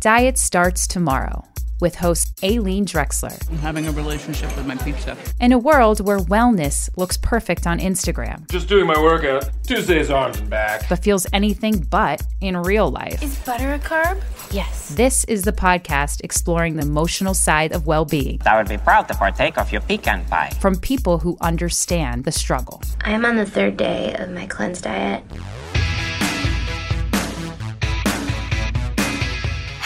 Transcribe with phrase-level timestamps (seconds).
[0.00, 1.44] Diet Starts Tomorrow
[1.80, 3.38] with host Aileen Drexler.
[3.50, 5.16] I'm having a relationship with my pizza.
[5.40, 9.48] In a world where wellness looks perfect on Instagram, Just doing my workout.
[9.62, 10.86] Tuesdays arms and back.
[10.90, 13.22] but feels anything but in real life.
[13.22, 14.20] Is butter a carb?
[14.50, 14.88] Yes.
[14.94, 19.06] This is the podcast exploring the emotional side of well being I would be proud
[19.08, 20.50] to partake of your pecan pie.
[20.60, 22.82] from people who understand the struggle.
[23.02, 25.24] I am on the third day of my cleanse diet.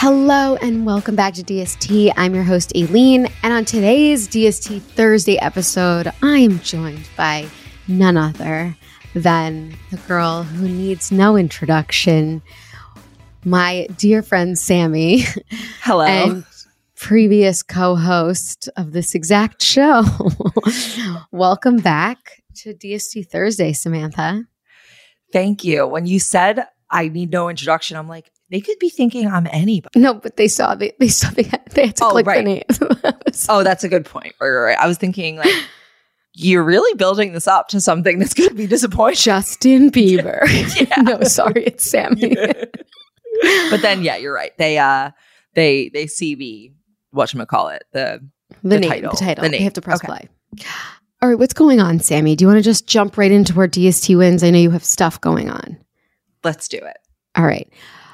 [0.05, 2.13] Hello and welcome back to DST.
[2.19, 3.27] I'm your host, Aileen.
[3.43, 7.49] And on today's DST Thursday episode, I am joined by
[7.89, 8.77] none other
[9.15, 12.43] than the girl who needs no introduction,
[13.47, 15.25] my dear friend, Sammy.
[15.81, 16.05] Hello.
[16.05, 16.45] And
[16.97, 20.05] previous co host of this exact show.
[21.31, 24.45] welcome back to DST Thursday, Samantha.
[25.33, 25.87] Thank you.
[25.87, 29.99] When you said I need no introduction, I'm like, they could be thinking I'm anybody.
[30.01, 32.39] No, but they saw they, they saw they had, they had to Oh, click right.
[32.39, 33.13] the name.
[33.49, 34.33] Oh, that's a good point.
[34.41, 34.79] Right, right, right.
[34.79, 35.53] I was thinking like
[36.35, 39.17] you're really building this up to something that's going to be disappointing.
[39.17, 40.41] Justin Bieber.
[40.81, 40.97] Yeah.
[41.03, 42.37] no, sorry, it's Sammy.
[43.71, 44.57] but then, yeah, you're right.
[44.59, 45.11] They uh,
[45.55, 46.73] they they see the
[47.11, 48.21] what call it the
[48.63, 49.11] The, The name, title.
[49.13, 49.43] the title.
[49.45, 50.07] The They have to press Okay.
[50.07, 50.29] play.
[51.23, 52.37] All right, what's going on, Sammy?
[52.37, 54.45] Do you want to just jump right into where DST wins?
[54.45, 55.79] I know you have stuff going on.
[56.45, 56.99] let's do it.
[57.37, 57.69] All right.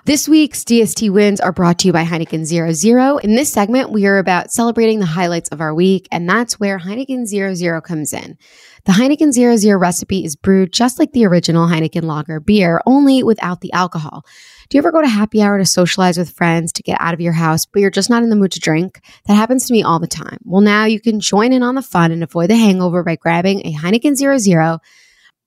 [0.06, 3.18] This week's DST wins are brought to you by Heineken Zero Zero.
[3.18, 6.78] In this segment, we are about celebrating the highlights of our week, and that's where
[6.78, 8.38] Heineken Zero Zero comes in.
[8.86, 13.22] The Heineken Zero Zero recipe is brewed just like the original Heineken lager beer, only
[13.22, 14.24] without the alcohol.
[14.70, 17.20] Do you ever go to happy hour to socialize with friends to get out of
[17.20, 19.02] your house, but you're just not in the mood to drink?
[19.26, 20.38] That happens to me all the time.
[20.44, 23.66] Well, now you can join in on the fun and avoid the hangover by grabbing
[23.66, 24.78] a Heineken Zero Zero.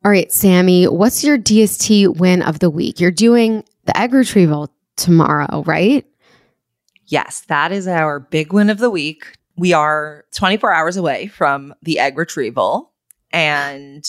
[0.05, 2.99] All right, Sammy, what's your DST win of the week?
[2.99, 6.05] You're doing the egg retrieval tomorrow, right?
[7.07, 9.37] Yes, that is our big win of the week.
[9.55, 12.91] We are 24 hours away from the egg retrieval,
[13.31, 14.05] and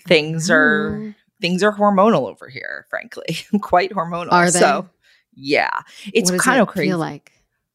[0.00, 2.86] things are things are hormonal over here.
[2.90, 4.32] Frankly, quite hormonal.
[4.32, 4.58] Are they?
[4.58, 4.88] So,
[5.34, 5.82] yeah,
[6.12, 6.90] it's kind it of crazy.
[6.90, 7.32] Feel like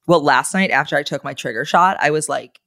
[0.08, 2.60] well, last night after I took my trigger shot, I was like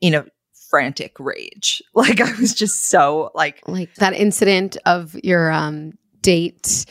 [0.00, 0.26] in a
[0.68, 1.82] frantic rage.
[1.94, 6.84] Like I was just so like like that incident of your um date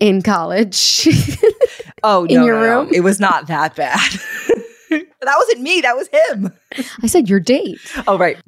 [0.00, 1.08] in college.
[2.02, 2.80] oh In no, your no, no.
[2.82, 2.88] room?
[2.92, 3.98] It was not that bad.
[4.90, 5.80] that wasn't me.
[5.80, 6.52] That was him.
[7.02, 7.80] I said your date.
[8.06, 8.38] Oh right.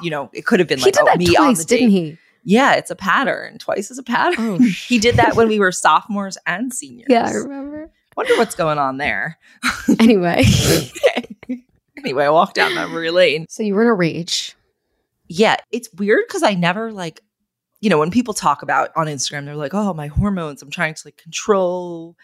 [0.00, 1.78] You know, it could have been he like did oh, that me on the date.
[1.78, 2.18] didn't he?
[2.44, 3.58] Yeah, it's a pattern.
[3.58, 4.36] Twice is a pattern.
[4.38, 7.08] Oh, he did that when we were sophomores and seniors.
[7.10, 7.90] Yeah, I remember.
[8.16, 9.38] Wonder what's going on there.
[10.00, 10.44] Anyway,
[11.96, 13.46] anyway, I walked down memory lane.
[13.48, 14.56] so you were in a rage.
[15.28, 17.20] Yeah, it's weird because I never like,
[17.80, 20.94] you know, when people talk about on Instagram, they're like, oh, my hormones, I'm trying
[20.94, 22.16] to like control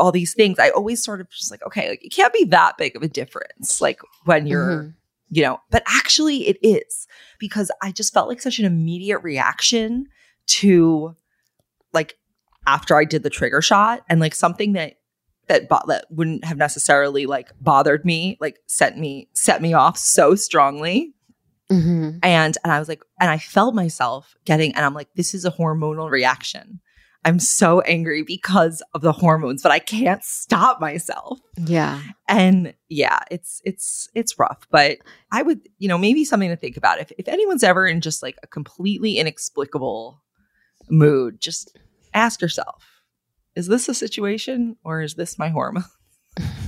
[0.00, 0.58] all these things.
[0.58, 3.08] I always sort of just like, okay, like it can't be that big of a
[3.08, 3.80] difference.
[3.80, 4.94] Like when you're, Mhm.
[5.30, 7.06] you know, but actually it is
[7.38, 10.06] because I just felt like such an immediate reaction
[10.48, 11.14] to
[11.92, 12.16] like
[12.66, 14.94] after I did the trigger shot and like something that
[15.48, 19.96] that bo- that wouldn't have necessarily like bothered me like sent me set me off
[19.96, 21.14] so strongly
[21.70, 22.20] Mhm.
[22.22, 25.44] and and I was like and I felt myself getting and I'm like this is
[25.44, 26.80] a hormonal reaction.
[27.24, 31.38] I'm so angry because of the hormones but I can't stop myself.
[31.56, 32.00] Yeah.
[32.26, 34.98] And yeah, it's it's it's rough, but
[35.30, 38.22] I would, you know, maybe something to think about if if anyone's ever in just
[38.22, 40.22] like a completely inexplicable
[40.88, 41.76] mood, just
[42.14, 42.82] ask yourself,
[43.56, 45.84] is this a situation or is this my hormone?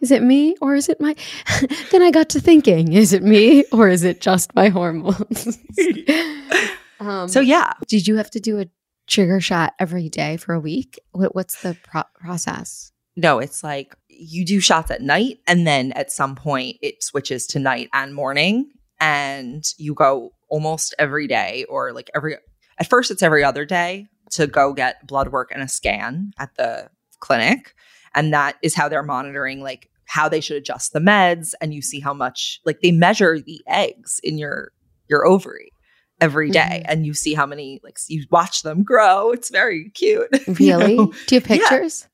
[0.00, 1.14] Is it me or is it my?
[1.90, 5.58] then I got to thinking: Is it me or is it just my hormones?
[7.00, 8.66] um, So yeah, did you have to do a
[9.06, 10.98] trigger shot every day for a week?
[11.12, 12.92] What, what's the pro- process?
[13.16, 17.46] no, it's like you do shots at night and then at some point it switches
[17.48, 18.70] to night and morning
[19.00, 22.36] and you go almost every day or like every
[22.78, 26.54] at first it's every other day to go get blood work and a scan at
[26.56, 26.88] the
[27.20, 27.74] clinic
[28.14, 31.80] and that is how they're monitoring like how they should adjust the meds and you
[31.80, 34.72] see how much like they measure the eggs in your
[35.08, 35.72] your ovary
[36.20, 36.92] every day, Mhm.
[36.92, 39.32] and you see how many like you watch them grow.
[39.32, 40.28] It's very cute.
[40.46, 40.96] you Really?
[40.96, 41.12] know?
[41.26, 41.68] Do you have Yeah.
[41.68, 42.06] pictures?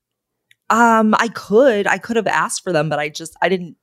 [0.71, 3.77] Um, I could, I could have asked for them, but I just, I didn't,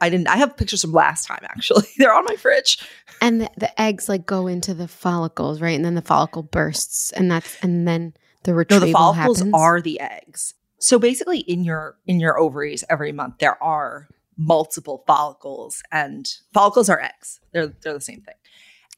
[0.00, 0.28] I didn't.
[0.28, 1.40] I have pictures from last time.
[1.42, 2.78] Actually, they're on my fridge.
[3.20, 5.74] And the, the eggs like go into the follicles, right?
[5.74, 8.14] And then the follicle bursts, and that's and then
[8.44, 8.80] the retrieval.
[8.80, 9.54] No, the follicles happens.
[9.54, 10.54] are the eggs.
[10.78, 16.88] So basically, in your in your ovaries every month, there are multiple follicles, and follicles
[16.88, 17.40] are eggs.
[17.52, 18.34] They're they're the same thing.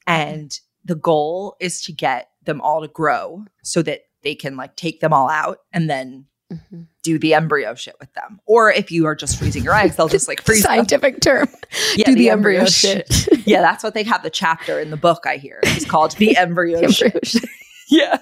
[0.07, 4.75] And the goal is to get them all to grow so that they can like
[4.75, 6.87] take them all out and then Mhm.
[7.01, 8.41] do the embryo shit with them.
[8.45, 10.71] Or if you are just freezing your eggs, they'll just like freeze them.
[10.71, 11.47] scientific term.
[11.95, 13.07] Yeah, Do the, embryo, shit.
[13.47, 15.23] yeah, that's what they have the chapter in the book.
[15.25, 16.81] I hear it's called the embryo.
[16.81, 17.05] The shit.
[17.05, 17.49] embryo shit.
[17.89, 18.17] Yeah,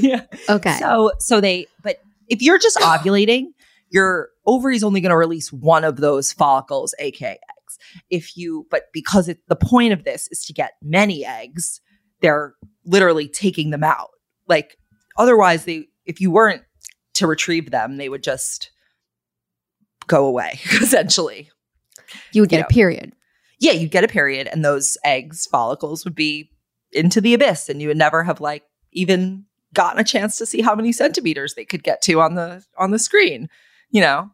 [0.00, 0.22] yeah.
[0.48, 0.76] Okay.
[0.78, 2.00] So so they but
[2.32, 3.48] if you're just ovulating,
[3.90, 7.78] your ovary's only going to release one of those follicles, aka eggs.
[8.08, 11.82] If you but because it, the point of this is to get many eggs,
[12.22, 12.54] they're
[12.86, 14.08] literally taking them out.
[14.48, 14.78] Like
[15.18, 16.62] otherwise they if you weren't
[17.14, 18.70] to retrieve them, they would just
[20.06, 21.50] go away essentially.
[22.32, 23.12] you would get you a period.
[23.60, 26.50] Yeah, you'd get a period and those eggs follicles would be
[26.92, 30.60] into the abyss and you would never have like even gotten a chance to see
[30.60, 33.48] how many centimeters they could get to on the on the screen
[33.90, 34.30] you know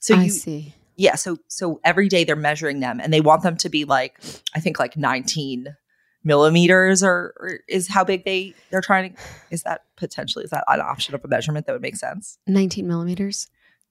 [0.00, 0.74] so I you see.
[0.96, 4.18] yeah so so every day they're measuring them and they want them to be like
[4.54, 5.76] i think like 19
[6.24, 9.20] millimeters or, or is how big they they're trying to
[9.50, 12.86] is that potentially is that an option of a measurement that would make sense 19
[12.86, 13.48] millimeters.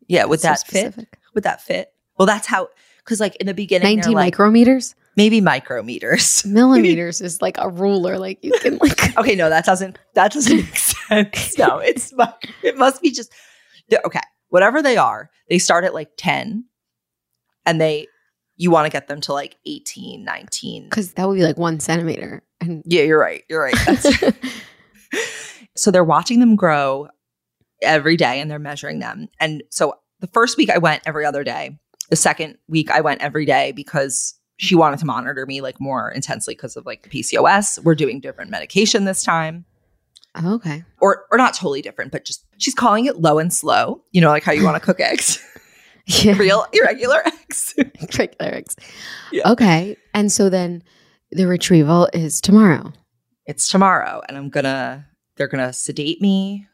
[0.08, 3.54] yeah would So that fit would that fit well that's how because like in the
[3.54, 4.94] beginning 19 like micrometers.
[5.18, 8.18] Maybe micrometers Millimeters is like a ruler.
[8.18, 8.98] Like you can like.
[9.18, 11.58] Okay, no, that doesn't that doesn't make sense.
[11.58, 12.14] No, it's
[12.64, 13.34] it must be just
[14.06, 14.22] okay.
[14.50, 16.64] Whatever they are, they start at like 10
[17.66, 18.08] and they
[18.56, 20.84] you want to get them to like 18, 19.
[20.86, 22.44] Because that would be like one centimeter.
[22.62, 23.44] And Yeah, you're right.
[23.50, 23.76] You're right.
[23.86, 24.34] That's-
[25.76, 27.08] so they're watching them grow
[27.84, 29.28] every day and they're measuring them.
[29.40, 31.78] And so the first week I went every other day.
[32.10, 36.10] The second week I went every day because she wanted to monitor me like more
[36.12, 37.84] intensely because of like the PCOS.
[37.84, 39.66] We're doing different medication this time.
[40.36, 40.84] oh, okay.
[41.00, 44.04] or or not totally different, but just she's calling it low and slow.
[44.12, 45.40] You know, like how you want to cook eggs,
[46.06, 46.38] Yeah.
[46.38, 47.74] real irregular eggs.
[48.18, 48.76] Regular eggs.
[49.32, 49.52] Yeah.
[49.52, 49.96] Okay.
[50.14, 50.84] And so then
[51.32, 52.94] the retrieval is tomorrow.
[53.46, 55.06] it's tomorrow, and I'm gonna
[55.36, 56.68] they're gonna sedate me,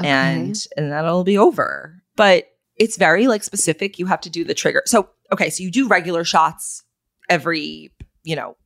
[0.00, 0.08] Okay.
[0.08, 2.02] and and that'll be over.
[2.16, 3.98] But it's very like specific.
[3.98, 4.82] You have to do the trigger.
[4.86, 6.82] So okay, so you do regular shots
[7.28, 7.92] every
[8.22, 8.56] you know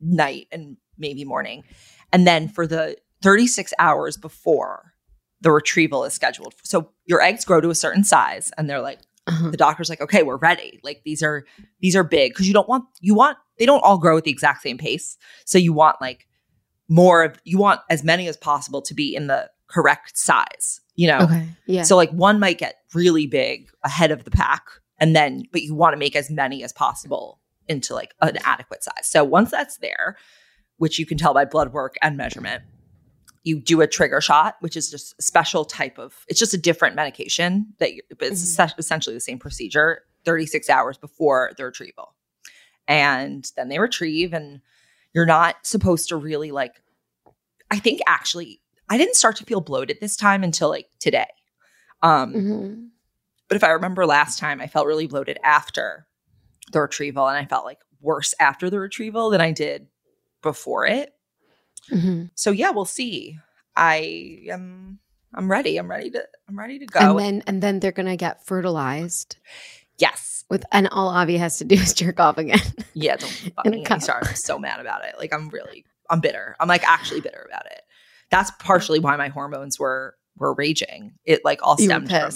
[0.00, 1.64] night and maybe morning,
[2.12, 4.92] and then for the 36 hours before
[5.42, 6.54] the retrieval is scheduled.
[6.64, 9.00] So your eggs grow to a certain size, and they're like.
[9.26, 9.50] Uh-huh.
[9.50, 11.44] the doctor's like okay we're ready like these are
[11.80, 14.30] these are big because you don't want you want they don't all grow at the
[14.30, 16.26] exact same pace so you want like
[16.88, 21.06] more of you want as many as possible to be in the correct size you
[21.06, 21.46] know Okay.
[21.66, 21.82] Yeah.
[21.82, 24.64] so like one might get really big ahead of the pack
[24.98, 27.39] and then but you want to make as many as possible
[27.70, 30.16] into like an adequate size so once that's there
[30.76, 32.62] which you can tell by blood work and measurement
[33.44, 36.58] you do a trigger shot which is just a special type of it's just a
[36.58, 38.78] different medication that you, but it's Mhm.
[38.78, 42.14] essentially the same procedure 36 hours before the retrieval
[42.88, 44.60] and then they retrieve and
[45.14, 46.82] you're not supposed to really like
[47.70, 51.28] i think actually i didn't start to feel bloated this time until like today
[52.02, 52.88] um Mhm.
[53.48, 56.06] but if i remember last time i felt really bloated after
[56.70, 59.86] the retrieval and i felt like worse after the retrieval than i did
[60.42, 61.12] before it.
[61.90, 62.30] Mhm.
[62.34, 63.38] so yeah we'll see.
[63.76, 64.98] I am
[65.34, 65.76] i'm ready.
[65.76, 67.00] I'm ready to i'm ready to go.
[67.00, 69.36] And then and then they're gonna get fertilized.
[69.98, 70.44] Yes.
[70.48, 72.58] With and all Avi has to do is jerk off again.
[72.94, 73.84] yeah don't fucking In me.
[73.84, 74.00] Cup.
[74.02, 74.28] started.
[74.30, 75.14] i'm so mad about it.
[75.18, 76.56] Like i'm really i'm bitter.
[76.60, 77.82] I'm like actually bitter about it.
[78.30, 81.12] That's partially why my hormones were were raging.
[81.24, 82.30] It like all stemmed from.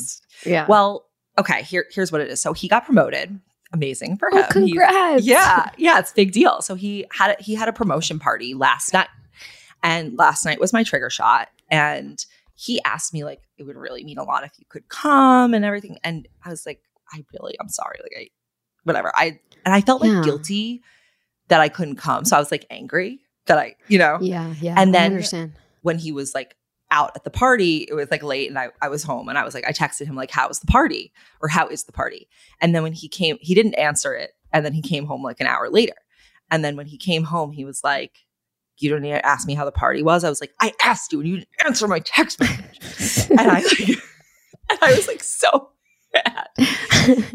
[0.44, 0.66] Yeah.
[0.68, 1.06] well
[1.38, 2.40] okay here here's what it is.
[2.40, 3.40] So he got promoted
[3.74, 5.24] amazing for oh, him oh, He's- congrats.
[5.26, 6.62] Yeah, yeah, it's a big deal.
[6.62, 9.08] So he had a, he had a promotion party last night,
[9.82, 11.48] and last night was my trigger shot.
[11.70, 15.52] And he asked me like it would really mean a lot if you could come
[15.54, 15.98] and everything.
[16.04, 16.80] And I was like,
[17.12, 18.28] I really, I'm sorry, like I,
[18.84, 19.12] whatever.
[19.14, 20.22] I and I felt like Yeah.
[20.22, 20.82] guilty
[21.48, 22.24] that I couldn't come.
[22.24, 24.54] So I was like angry that I, you know, Yeah.
[24.60, 24.74] Yeah.
[24.78, 25.52] And I then- understand.
[25.82, 26.56] when he was like
[26.94, 29.44] out at the party, it was like late and I, I was home and I
[29.44, 31.12] was like, I texted him like, how was the party?
[31.42, 32.28] Or how is the party?
[32.60, 34.30] And then when he came, he didn't answer it.
[34.52, 35.96] And then he came home like an hour later.
[36.50, 38.18] And then when he came home, he was like,
[38.78, 40.22] you don't need to ask me how the party was.
[40.22, 43.28] I was like, I asked you and you didn't answer my text message.
[43.30, 43.88] and I like,
[44.70, 45.70] and I was like so
[46.12, 46.48] bad.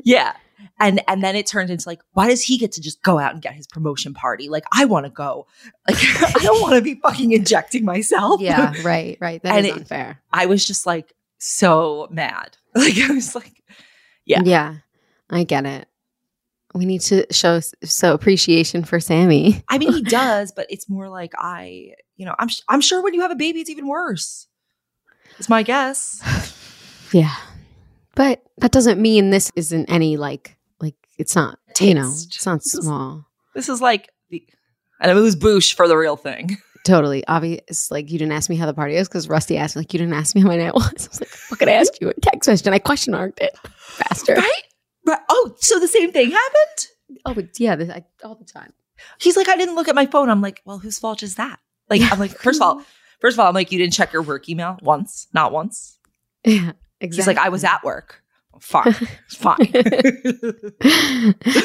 [0.03, 0.35] Yeah.
[0.79, 3.33] And and then it turned into like, why does he get to just go out
[3.33, 4.49] and get his promotion party?
[4.49, 5.47] Like, I want to go.
[5.87, 8.41] Like, I don't want to be fucking injecting myself.
[8.41, 9.41] Yeah, right, right.
[9.43, 10.21] That And is it- unfair.
[10.31, 12.57] I was just like so mad.
[12.75, 13.63] Like, I was like,
[14.25, 14.41] Yeah.
[14.45, 14.75] Yeah,
[15.29, 15.87] I get it.
[16.75, 19.63] We need to show so appreciation for Sammy.
[19.69, 23.01] I mean, he does, but it's more like I, you know, I'm sh- I'm sure
[23.01, 24.47] when you have a baby, it's even worse.
[25.39, 26.21] It's my guess.
[27.11, 27.35] Yeah,
[28.13, 30.58] but that doesn't mean this isn't any like
[31.19, 31.59] it's not.
[31.79, 33.25] You know, it's not This is- small.
[33.55, 34.43] This is like the,
[34.99, 36.57] and it was Boosh for the real thing.
[36.85, 37.91] Totally obvious.
[37.91, 39.99] Like you didn't ask me how the party is because Rusty asked me like you
[39.99, 41.07] didn't ask me how my night was.
[41.07, 42.73] I was like, I ask you a text question.
[42.73, 44.33] I question marked it faster.
[44.33, 44.63] Right?
[45.05, 45.19] Right.
[45.29, 46.87] Oh, so the same thing happened?
[47.25, 48.71] Oh, but yeah, this, I, all the time.
[49.19, 50.29] He's like, I didn't look at my phone.
[50.29, 51.59] I'm like, well, whose fault is that?
[51.89, 52.83] Like, I'm like, first of all,
[53.19, 55.97] first of all, I'm like, you didn't check your work email once, not once.
[56.45, 57.17] Yeah, exactly.
[57.17, 58.21] He's like, I was at work.
[58.59, 58.93] Fine,
[59.29, 59.57] fine.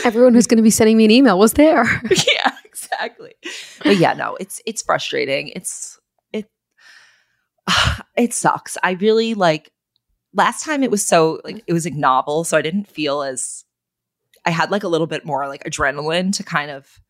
[0.05, 1.85] Everyone who's going to be sending me an email was there.
[2.11, 3.35] yeah, exactly.
[3.83, 5.49] But yeah, no, it's it's frustrating.
[5.49, 5.99] It's
[6.33, 6.47] it
[8.17, 8.77] it sucks.
[8.83, 9.71] I really like
[10.33, 13.65] last time it was so like it was like novel, so I didn't feel as
[14.45, 17.01] I had like a little bit more like adrenaline to kind of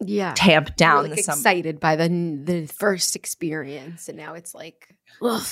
[0.00, 5.46] Yeah, tamp down like excited by the the first experience, and now it's like, ugh.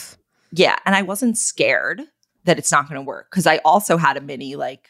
[0.52, 2.02] Yeah, and I wasn't scared
[2.44, 4.88] that it's not going to work because I also had a mini like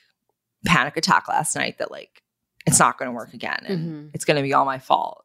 [0.65, 2.23] panic attack last night that like
[2.67, 4.11] it's not going to work again and Mhm.
[4.15, 5.25] it's going to be all my fault.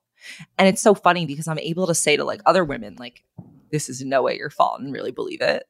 [0.58, 3.24] And it's so funny because I'm able to say to like other women like
[3.72, 5.65] this is no way your fault and really believe it.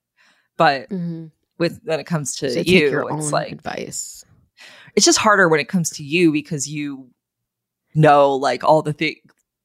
[0.57, 1.31] But Mhm.
[1.57, 4.23] with when it comes to So you, it's like advice.
[4.95, 7.09] it's just harder when it comes to you because you
[7.93, 9.15] know like all the thing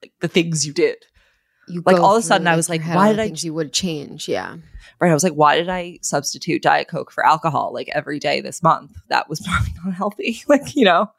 [0.02, 0.96] like the things you did.
[1.68, 3.54] You Like, all of a through, sudden I was like, why did I things you
[3.54, 4.28] would change?
[4.28, 4.56] Yeah,
[5.00, 5.10] Right.
[5.10, 8.62] I was like, why did I substitute Diet Coke for alcohol like every day this
[8.62, 8.92] month?
[9.08, 10.42] That was probably not healthy.
[10.48, 11.10] like, you know?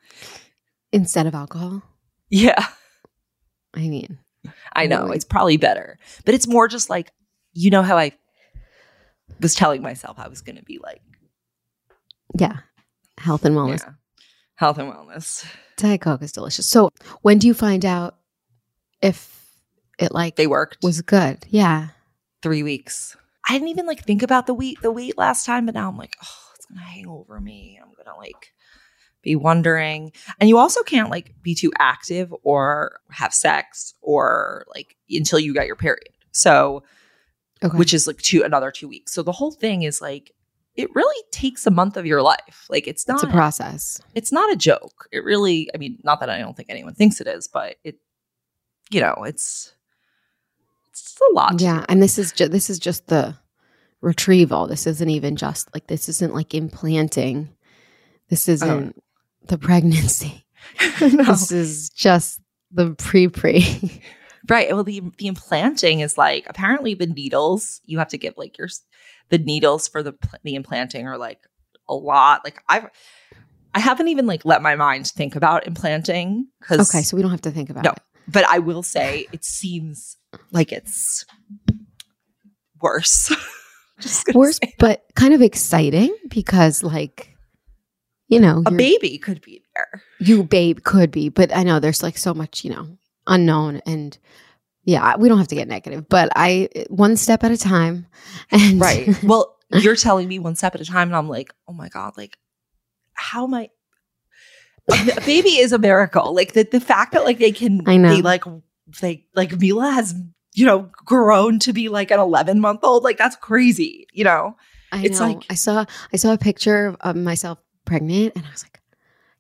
[0.91, 1.81] instead of alcohol.
[2.29, 2.65] Yeah.
[3.73, 4.19] I mean,
[4.73, 5.03] I know.
[5.03, 5.15] Really?
[5.15, 5.97] It's probably better.
[6.25, 7.11] But it's more just like,
[7.53, 8.13] you know how I
[9.39, 11.01] was telling myself I was gonna be like,
[12.37, 12.57] yeah,
[13.17, 13.83] health and wellness.
[13.83, 13.93] yeah,
[14.55, 15.45] health and wellness.
[15.77, 16.67] Diet Coke is delicious.
[16.67, 18.17] So, when do you find out
[19.01, 19.45] if
[19.99, 21.45] it like They worked was good?
[21.49, 21.89] Yeah,
[22.41, 23.15] three weeks.
[23.47, 25.97] I didn't even like think about the weight the weight last time, but now I'm
[25.97, 27.79] like, oh, it's gonna hang over me.
[27.81, 28.53] I'm gonna like
[29.21, 30.11] be wondering.
[30.39, 35.53] And you also can't like be too active or have sex or like until you
[35.53, 36.09] get your period.
[36.31, 36.83] So
[37.63, 37.77] okay.
[37.77, 39.13] which is like two another two weeks.
[39.13, 40.33] So the whole thing is like
[40.75, 42.65] it really takes a month of your life.
[42.69, 44.01] Like it's not it's a process.
[44.15, 45.07] it's not a joke.
[45.11, 47.97] It really, I mean, not that I don't think anyone thinks it is, but it,
[48.89, 49.73] you know, it's
[51.01, 51.61] it's a lot.
[51.61, 53.35] Yeah, and this is just this is just the
[54.01, 54.67] retrieval.
[54.67, 57.49] This isn't even just like this isn't like implanting.
[58.29, 58.53] This oh.
[58.53, 59.03] isn't
[59.47, 60.45] the pregnancy.
[61.01, 61.23] No.
[61.23, 62.39] This is just
[62.71, 64.01] the pre pre.
[64.47, 64.73] Right.
[64.73, 68.69] Well, the the implanting is like apparently the needles you have to give like your
[69.29, 71.39] the needles for the the implanting are like
[71.89, 72.41] a lot.
[72.43, 72.89] Like I've
[73.73, 77.31] I haven't even like let my mind think about implanting because okay, so we don't
[77.31, 77.91] have to think about No.
[77.91, 77.99] it.
[78.31, 80.17] But I will say it seems
[80.51, 81.25] like it's
[82.81, 83.33] worse.
[83.99, 87.37] Just Worse, but kind of exciting because like
[88.27, 90.01] you know, a baby could be there.
[90.19, 92.97] you babe could be, but I know there's like so much, you know,
[93.27, 94.17] unknown and
[94.85, 98.07] yeah, we don't have to get negative, but I one step at a time.
[98.51, 99.23] And Right.
[99.23, 102.13] well, you're telling me one step at a time, and I'm like, oh my god,
[102.17, 102.37] like
[103.13, 103.69] how am I?
[104.89, 106.33] A baby is a miracle.
[106.33, 108.15] Like the the fact that like they can, I know.
[108.15, 108.43] they like
[108.99, 110.15] they like Mila has
[110.53, 113.03] you know grown to be like an 11 month old.
[113.03, 114.07] Like that's crazy.
[114.13, 114.55] You know.
[114.91, 115.27] I It's know.
[115.27, 118.81] like- I saw I saw a picture of, of myself pregnant and I was like,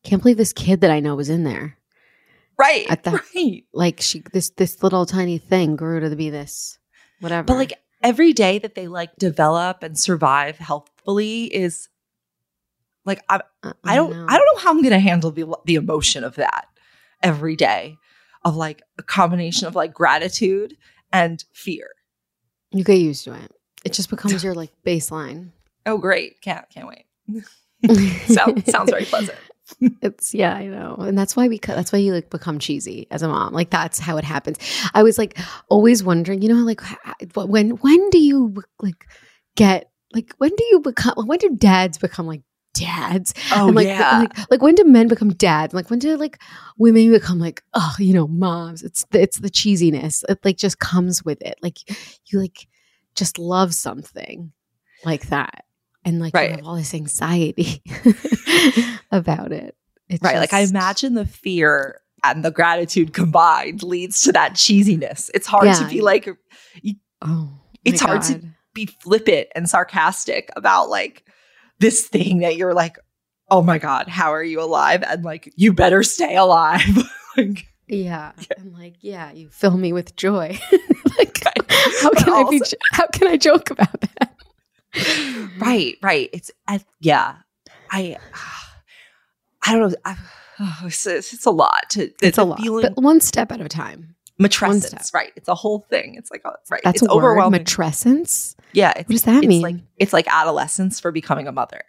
[0.03, 1.77] can't believe this kid that I know was in there.
[2.57, 2.89] Right.
[2.89, 3.63] At the- right.
[3.73, 6.77] Like she this this little tiny thing grew to be this
[7.19, 7.43] whatever.
[7.45, 11.89] But like every day that they like develop and survive healthfully is
[13.05, 14.25] like I Uh, I don't know.
[14.27, 16.67] I don't know how I'm gonna handle the the emotion of that
[17.21, 17.97] every day
[18.43, 20.77] of like a combination of like gratitude
[21.11, 21.89] and fear.
[22.71, 23.51] You get used to it.
[23.83, 25.51] It just becomes your like baseline.
[25.85, 26.41] Oh great.
[26.41, 27.05] Can't can't wait.
[28.27, 29.37] Sound, sounds very pleasant.
[30.01, 33.21] It's yeah, I know, and that's why we that's why you like become cheesy as
[33.21, 33.53] a mom.
[33.53, 34.57] Like that's how it happens.
[34.93, 35.39] I was like
[35.69, 36.81] always wondering, you know, like
[37.35, 39.07] when when do you like
[39.55, 42.41] get like when do you become when do dads become like
[42.73, 43.33] dads?
[43.53, 44.19] Oh and like, yeah.
[44.19, 45.73] like like when do men become dads?
[45.73, 46.39] Like when do like
[46.77, 48.83] women become like oh you know moms?
[48.83, 50.23] It's the, it's the cheesiness.
[50.29, 51.55] It like just comes with it.
[51.61, 51.77] Like
[52.31, 52.67] you like
[53.15, 54.51] just love something
[55.05, 55.65] like that.
[56.05, 56.49] and like Right.
[56.51, 57.83] you have all this anxiety
[59.11, 59.75] about it.
[60.09, 60.37] It right.
[60.37, 65.29] Like I imagine the fear and the gratitude combined leads to that cheesiness.
[65.33, 65.89] It's hard to Yeah.
[65.89, 66.29] be like
[67.21, 67.49] Oh,
[67.85, 68.41] It's hard to-
[68.73, 71.25] be flippant and sarcastic about like
[71.81, 72.97] this thing that you're like,
[73.49, 75.03] oh my God, how are you alive?
[75.03, 76.81] And like, you better stay alive.
[77.37, 78.31] like, Yeah.
[78.57, 80.57] And like, yeah, you fill me with joy.
[81.17, 82.59] like, how But can I be?
[82.61, 84.31] also- How can I joke about that?
[85.59, 86.29] right, right.
[86.33, 87.35] It's, I, yeah.
[87.91, 88.17] I,
[89.65, 89.95] I don't know.
[90.05, 90.15] I,
[90.59, 93.67] oh, it's, it's a lot to, It's a lot, Feeling, but one step at a
[93.69, 94.15] time.
[94.41, 95.31] Matrescence, right?
[95.35, 96.15] It's a whole thing.
[96.15, 96.81] It's like, oh, a, right.
[96.83, 97.23] That's it's a word.
[97.23, 97.63] overwhelming.
[97.63, 98.55] Matrescence.
[98.73, 98.91] yeah.
[98.95, 99.61] It's, What does that it's mean?
[99.61, 101.83] like, it's like adolescence for becoming a mother.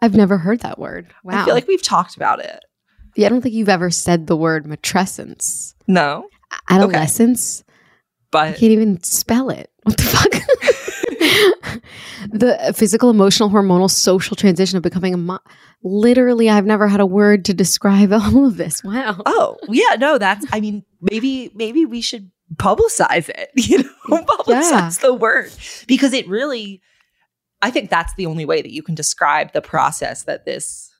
[0.00, 1.06] I've never heard that word.
[1.24, 1.42] Wow.
[1.42, 2.64] I feel like we've talked about it.
[3.16, 5.74] yeah, I don't think you've ever said the word matrescence.
[5.86, 6.28] No,
[6.68, 7.62] Adolescence.
[7.68, 7.72] I
[8.30, 9.70] but can't even spell it.
[9.84, 10.32] What the fuck?
[12.32, 15.38] the physical, emotional, hormonal, social transition of becoming a mom.
[15.84, 18.82] Literally, I've never had a word to describe all of this.
[18.84, 19.20] Wow.
[19.26, 25.02] Oh, yeah, no, that's I mean, maybe maybe we should publicize it, you know, publicize
[25.02, 25.08] Yeah.
[25.08, 25.50] the word
[25.86, 26.80] because it really
[27.62, 30.90] I think that's the only way that you can describe the process that this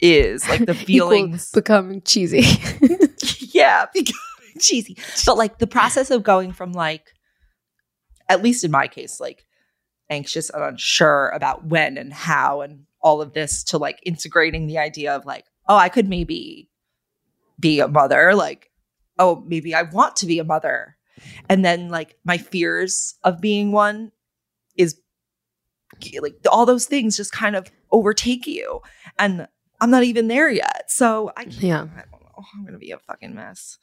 [0.00, 1.50] is, like the feelings.
[1.52, 2.42] become cheesy.
[3.52, 4.16] yeah, becoming
[4.60, 4.96] cheesy.
[5.24, 7.12] But like the process of going from like
[8.28, 9.44] at least in my case, like
[10.10, 14.78] anxious and unsure about when and how and all of this to like integrating the
[14.78, 16.68] idea of like, oh, I could maybe
[17.60, 18.70] be a mother, like,
[19.18, 20.96] oh, maybe I want to be a mother.
[21.48, 24.10] And then like my fears of being one
[24.76, 24.96] is
[26.20, 28.80] like all those things just kind of overtake you.
[29.18, 29.46] And
[29.80, 30.84] I'm not even there yet.
[30.88, 31.82] So I can't, Yeah.
[31.96, 32.44] I don't know.
[32.54, 33.78] I'm gonna be a fucking mess.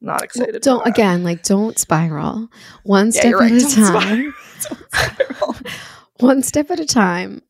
[0.00, 0.54] Not Well, excited.
[0.54, 2.48] for don't again, like don't spiral.
[2.84, 3.52] One Yeah, step at right.
[3.52, 4.34] a Don't time.
[4.62, 5.56] Don't spiral.
[6.20, 7.42] One step at a time.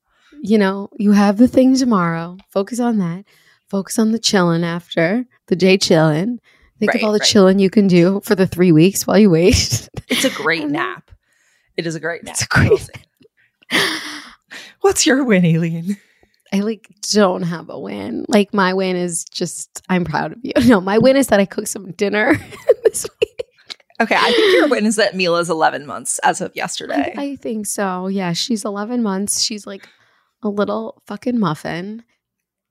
[0.45, 2.37] You know, you have the thing tomorrow.
[2.51, 3.25] Focus on that.
[3.71, 6.41] Focus on the chilling after the day chilling.
[6.81, 7.29] Think Right, of all the right.
[7.29, 9.89] chilling you can do for the three weeks while you wait.
[10.09, 11.11] It's a great nap.
[11.77, 12.33] It is a great nap.
[12.35, 12.89] It's a great
[13.71, 13.99] I.
[14.81, 15.97] What's your win, Aileen?
[16.53, 18.27] I like don't have a win.
[18.29, 20.53] Like my win is just I'm proud of you.
[20.67, 22.35] No, my win is that I cooked some dinner
[22.85, 23.45] this week.
[24.01, 27.15] Okay, I think your win is that Mila's 11 months as of yesterday.
[27.17, 28.09] I think so.
[28.09, 29.41] Yeah, she's 11 months.
[29.41, 29.89] She's like
[30.43, 32.03] a little fucking muffin.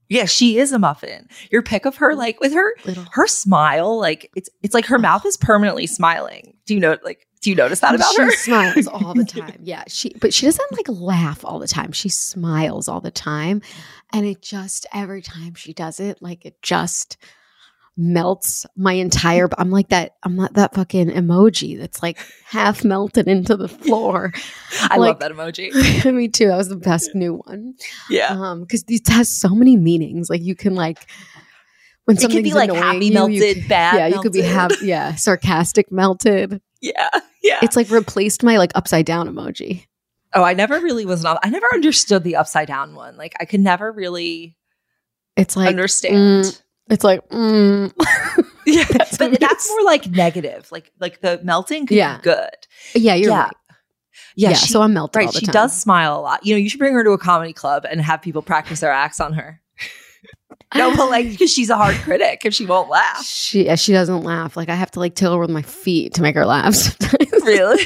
[0.09, 1.27] yeah, she is a muffin.
[1.51, 3.05] Your pic of her, like with her Little.
[3.13, 6.57] her smile, like it's it's like her mouth is permanently smiling.
[6.65, 8.29] Do you know like do you notice that about she her?
[8.31, 9.57] She smiles all the time.
[9.63, 11.91] Yeah, she but she doesn't like laugh all the time.
[11.91, 13.61] She smiles all the time,
[14.13, 17.17] and it just every time she does it, like it just
[17.97, 19.49] melts my entire.
[19.57, 20.15] I'm like that.
[20.23, 24.31] I'm not that fucking emoji that's like half melted into the floor.
[24.83, 26.11] I like- love that emoji.
[26.13, 26.47] Me too.
[26.47, 27.75] That was the best new one.
[28.09, 28.29] Yeah.
[28.29, 30.29] Um, because this has so many meanings.
[30.29, 30.99] Like you can like
[32.05, 33.95] when It could be something's like annoying happy you, melted, you bad.
[33.95, 34.55] yeah, you could be melted.
[34.55, 34.85] happy.
[34.87, 36.61] Yeah, sarcastic melted.
[36.81, 37.09] Yeah.
[37.43, 37.59] Yeah.
[37.61, 39.85] It's like replaced my like upside down emoji.
[40.33, 43.17] oh, I never really was not I never understood the upside down one.
[43.17, 44.57] Like I could never really
[45.35, 46.45] It's like understand.
[46.45, 47.91] mm, it's like mm.
[48.67, 50.71] Yeah, That's but that's more like negative.
[50.71, 52.17] Like like the melting could Yeah.
[52.17, 52.49] be good.
[52.93, 53.43] yeah, you're yeah.
[53.45, 53.53] right.
[54.35, 55.25] Yeah, Yeah, she, so I'm melted right.
[55.25, 55.53] all the She time.
[55.53, 56.45] does smile a lot.
[56.45, 58.91] You know, you should bring her to a comedy club and have people practice their
[58.91, 59.59] acts on her.
[60.73, 63.25] No, but like because she's a hard critic if she won't laugh.
[63.25, 64.55] She she doesn't laugh.
[64.55, 66.73] Like I have to like tilt her with my feet to make her laugh.
[66.75, 67.17] Sometimes.
[67.43, 67.83] Really?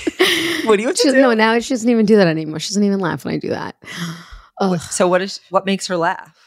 [0.65, 1.19] What do you want She do?
[1.19, 2.59] No, now she doesn't even do that anymore.
[2.59, 3.75] She doesn't even laugh when I do that.
[4.61, 6.44] Ugh, So what is what makes her laugh?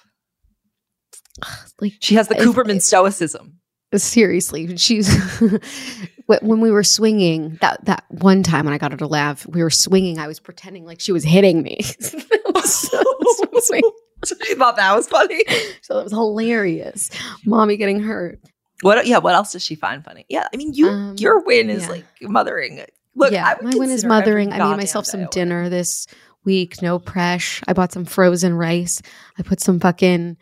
[1.81, 3.61] like She has the Kuperman stoicism.
[3.96, 5.09] seriously she's
[6.27, 9.62] when we were swinging that that one time when i got her to laugh we
[9.62, 11.79] were swinging i was pretending like she was hitting me
[12.55, 13.03] was so
[13.61, 13.85] sweet.
[14.27, 15.42] she thought that was funny.
[15.81, 17.11] so that was hilarious
[17.46, 18.38] mommy getting hurt
[18.83, 19.07] What?
[19.07, 19.18] Yeah.
[19.18, 20.24] What else does she find funny?
[20.29, 20.46] Yeah.
[20.53, 21.88] I mean, you Um, your win is yeah.
[21.88, 22.85] like mothering.
[23.16, 25.31] Look, yeah my win is mothering i made myself some day a win.
[25.33, 26.07] dinner this
[26.44, 29.03] week no press i bought some frozen rice
[29.38, 30.37] i put some fucking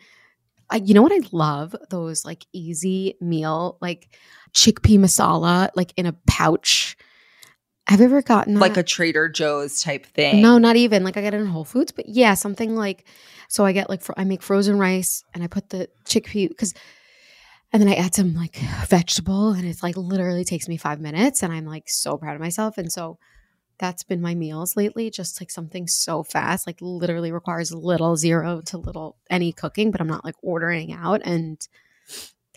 [0.69, 4.15] I, you know what i love those like easy meal like
[4.53, 6.97] chickpea masala like in a pouch
[7.87, 8.59] have you ever gotten that?
[8.59, 10.41] like a Trader Joe's type thing.
[10.41, 11.05] No, not even.
[11.05, 13.05] Like I get it in Whole Foods, but yeah, something like
[13.47, 16.73] so I get like fro- I make frozen rice and I put the chickpea because
[17.71, 21.43] and then I add some like vegetable and it's like literally takes me 5 minutes
[21.43, 23.19] and I'm like so proud of myself and so
[23.79, 28.61] that's been my meals lately just like something so fast like literally requires little zero
[28.61, 31.67] to little any cooking but I'm not like ordering out and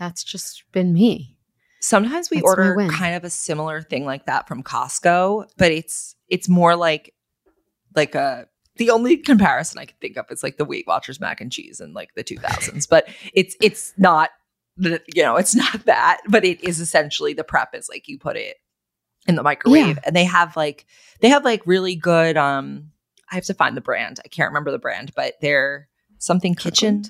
[0.00, 1.36] that's just been me.
[1.82, 6.16] Sometimes we That's order kind of a similar thing like that from Costco, but it's
[6.28, 7.14] it's more like
[7.94, 11.40] like a the only comparison I can think of is like the Weight Watchers mac
[11.40, 14.30] and cheese in like the 2000s, but it's it's not
[14.76, 18.18] the you know it's not that, but it is essentially the prep is like you
[18.18, 18.56] put it
[19.26, 20.02] in the microwave, Yeah.
[20.04, 20.86] and they have like
[21.20, 22.36] they have like really good.
[22.36, 22.90] um
[23.30, 24.18] I have to find the brand.
[24.24, 27.04] I can't remember the brand, but they're something kitchen.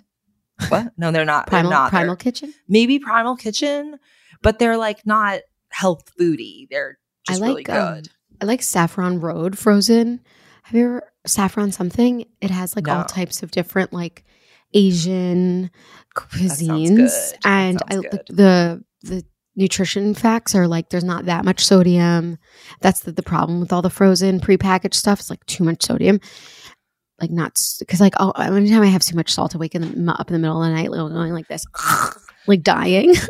[0.68, 0.92] What?
[0.98, 1.46] No, they're not.
[1.46, 1.90] Primal they're not.
[1.90, 2.52] Primal They're- Kitchen.
[2.68, 3.98] maybe Primal Kitchen,
[4.42, 6.66] but they're like not health foody.
[6.70, 8.08] They're I just like really um, good.
[8.42, 10.20] I like Saffron Road frozen.
[10.64, 12.26] Have you ever saffron something?
[12.42, 14.24] It has like all types of different like
[14.74, 15.70] Asian
[16.14, 18.22] cuisines, and I good.
[18.28, 19.24] the the
[19.60, 22.38] nutrition facts are like there's not that much sodium.
[22.80, 25.20] That's the, the problem with all the frozen prepackaged stuff.
[25.20, 26.18] It's like too much sodium.
[27.20, 30.12] Like not because like oh anytime I have too much salt, I wake in the,
[30.12, 31.64] up in the middle of the night, little going like this,
[32.46, 33.14] like dying.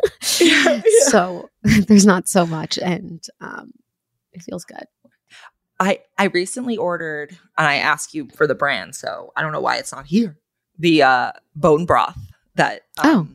[1.09, 1.49] So
[1.87, 3.73] there's not so much, and um,
[4.31, 4.85] it feels good.
[5.79, 9.59] I I recently ordered, and I asked you for the brand, so I don't know
[9.59, 10.37] why it's not here.
[10.79, 12.17] The uh, bone broth
[12.55, 13.27] that Oh.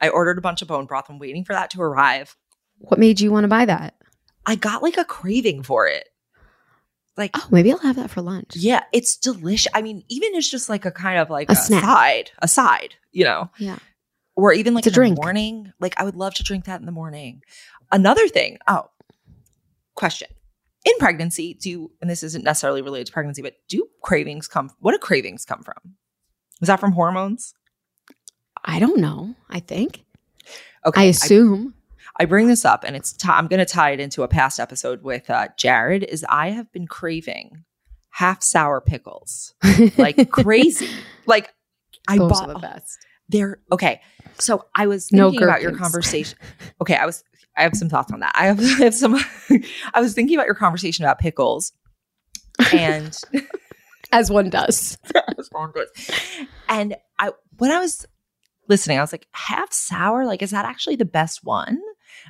[0.00, 1.06] I ordered a bunch of bone broth.
[1.08, 2.36] I'm waiting for that to arrive.
[2.78, 3.94] What made you want to buy that?
[4.46, 6.08] I got like a craving for it.
[7.16, 8.52] Like, Oh, maybe I'll have that for lunch.
[8.56, 9.70] yeah, it's delicious.
[9.74, 11.82] I mean, even it's just like a kind of like A a, snack.
[11.84, 13.78] side, a side, you know, Yeah.
[14.36, 15.16] or even like It's a in drink.
[15.16, 15.72] the morning.
[15.80, 17.42] Like, I would love to drink that in the morning.
[17.92, 18.58] Another thing.
[18.66, 18.86] Oh,
[19.94, 20.28] question.
[20.86, 24.70] In pregnancy, do and this isn't necessarily related to pregnancy, but do cravings come?
[24.78, 25.96] What do cravings come from?
[26.62, 27.52] Is that from hormones?
[28.64, 29.34] I don't know.
[29.48, 30.04] I think.
[30.86, 31.74] Okay, I assume.
[32.18, 34.60] I bring this up, and it's ti I'm going to tie it into a past
[34.60, 36.04] episode with uh, Jared.
[36.04, 37.64] Is I have been craving
[38.10, 39.54] half sour pickles
[39.98, 40.88] like crazy.
[41.26, 41.52] Like
[42.08, 42.98] I Those bought the best.
[43.28, 44.00] they're okay.
[44.38, 46.38] So I was No thinking about your conversation.
[46.80, 47.22] Okay, I was
[47.56, 48.32] I have some thoughts on that.
[48.34, 49.14] I have, I have some
[49.94, 51.72] I was thinking about your conversation about pickles
[52.72, 53.16] and
[54.12, 54.98] As one does.
[56.68, 58.06] and I when I was
[58.70, 61.78] listening, I was like, half sour, like is that actually the best one?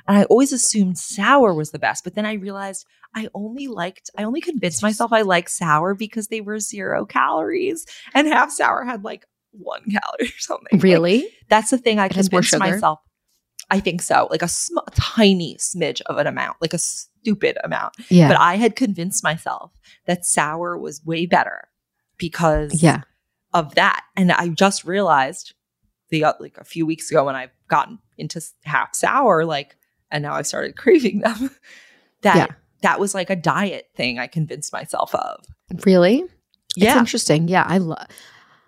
[0.07, 4.09] And I always assumed sour was the best, but then I realized I only liked
[4.17, 8.83] I only convinced myself I liked sour because they were zero calories and half sour
[8.83, 10.67] had like one calorie or something.
[10.73, 11.27] Like, Really?
[11.49, 12.99] That's the thing I It convinced myself.
[13.69, 17.93] I think so, like a sm- tiny smidge of an amount, like a stupid amount.
[18.09, 18.27] Yeah.
[18.27, 19.71] But I had convinced myself
[20.07, 21.69] that sour was way better
[22.17, 23.01] because yeah.
[23.53, 25.53] of that, and I just realized
[26.11, 29.75] the uh, like a few weeks ago when I've gotten into half sour, like,
[30.11, 31.49] and now I've started craving them.
[32.21, 32.47] that Yeah.
[32.83, 35.43] that was like a diet thing I convinced myself of.
[35.85, 36.19] Really?
[36.21, 37.47] It's Yeah, interesting.
[37.47, 37.65] Yeah.
[37.67, 38.05] I love.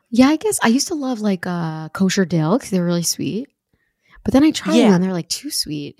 [0.09, 3.47] Yeah, I guess I used to love like uh, kosher dill because they're really sweet.
[4.23, 4.85] But then I tried Yeah.
[4.85, 5.99] them and they're like too sweet.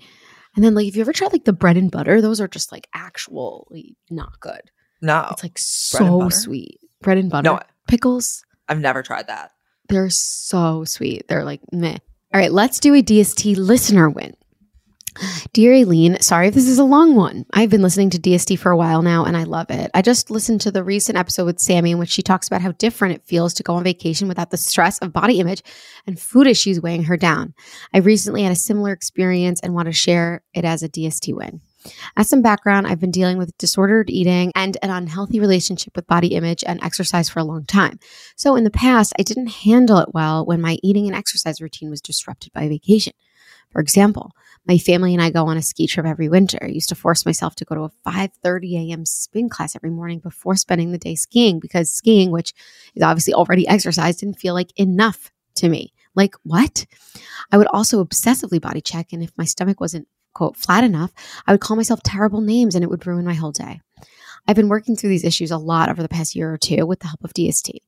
[0.56, 2.70] And then like if you ever tried like the bread and butter, those are just
[2.72, 4.70] like actually not good.
[5.02, 6.30] no, It's like so butter?
[6.36, 6.78] sweet.
[7.02, 7.50] Bread and butter.
[7.50, 7.60] No.
[7.88, 8.44] Pickles.
[8.68, 9.50] I've never tried that.
[9.88, 11.28] They're so sweet.
[11.28, 11.98] They're like meh.
[12.32, 14.34] All right, let's do a DST listener win.
[15.52, 17.46] Dear Aileen, sorry if this is a long one.
[17.52, 19.90] I've been listening to DST for a while now and I love it.
[19.94, 22.72] I just listened to the recent episode with Sammy in which she talks about how
[22.72, 25.62] different it feels to go on vacation without the stress of body image
[26.06, 27.54] and food issues weighing her down.
[27.92, 31.60] I recently had a similar experience and want to share it as a DST win.
[32.16, 36.28] As some background, I've been dealing with disordered eating and an unhealthy relationship with body
[36.28, 37.98] image and exercise for a long time.
[38.36, 41.90] So in the past, I didn't handle it well when my eating and exercise routine
[41.90, 43.12] was disrupted by vacation.
[43.70, 44.30] For example,
[44.66, 46.58] my family and I go on a ski trip every winter.
[46.62, 49.04] I used to force myself to go to a 5:30 a.m.
[49.04, 52.54] spin class every morning before spending the day skiing because skiing, which
[52.94, 55.92] is obviously already exercise, didn't feel like enough to me.
[56.14, 56.86] Like what?
[57.50, 61.12] I would also obsessively body check, and if my stomach wasn't quote flat enough,
[61.46, 63.80] I would call myself terrible names, and it would ruin my whole day.
[64.46, 67.00] I've been working through these issues a lot over the past year or two with
[67.00, 67.78] the help of DST.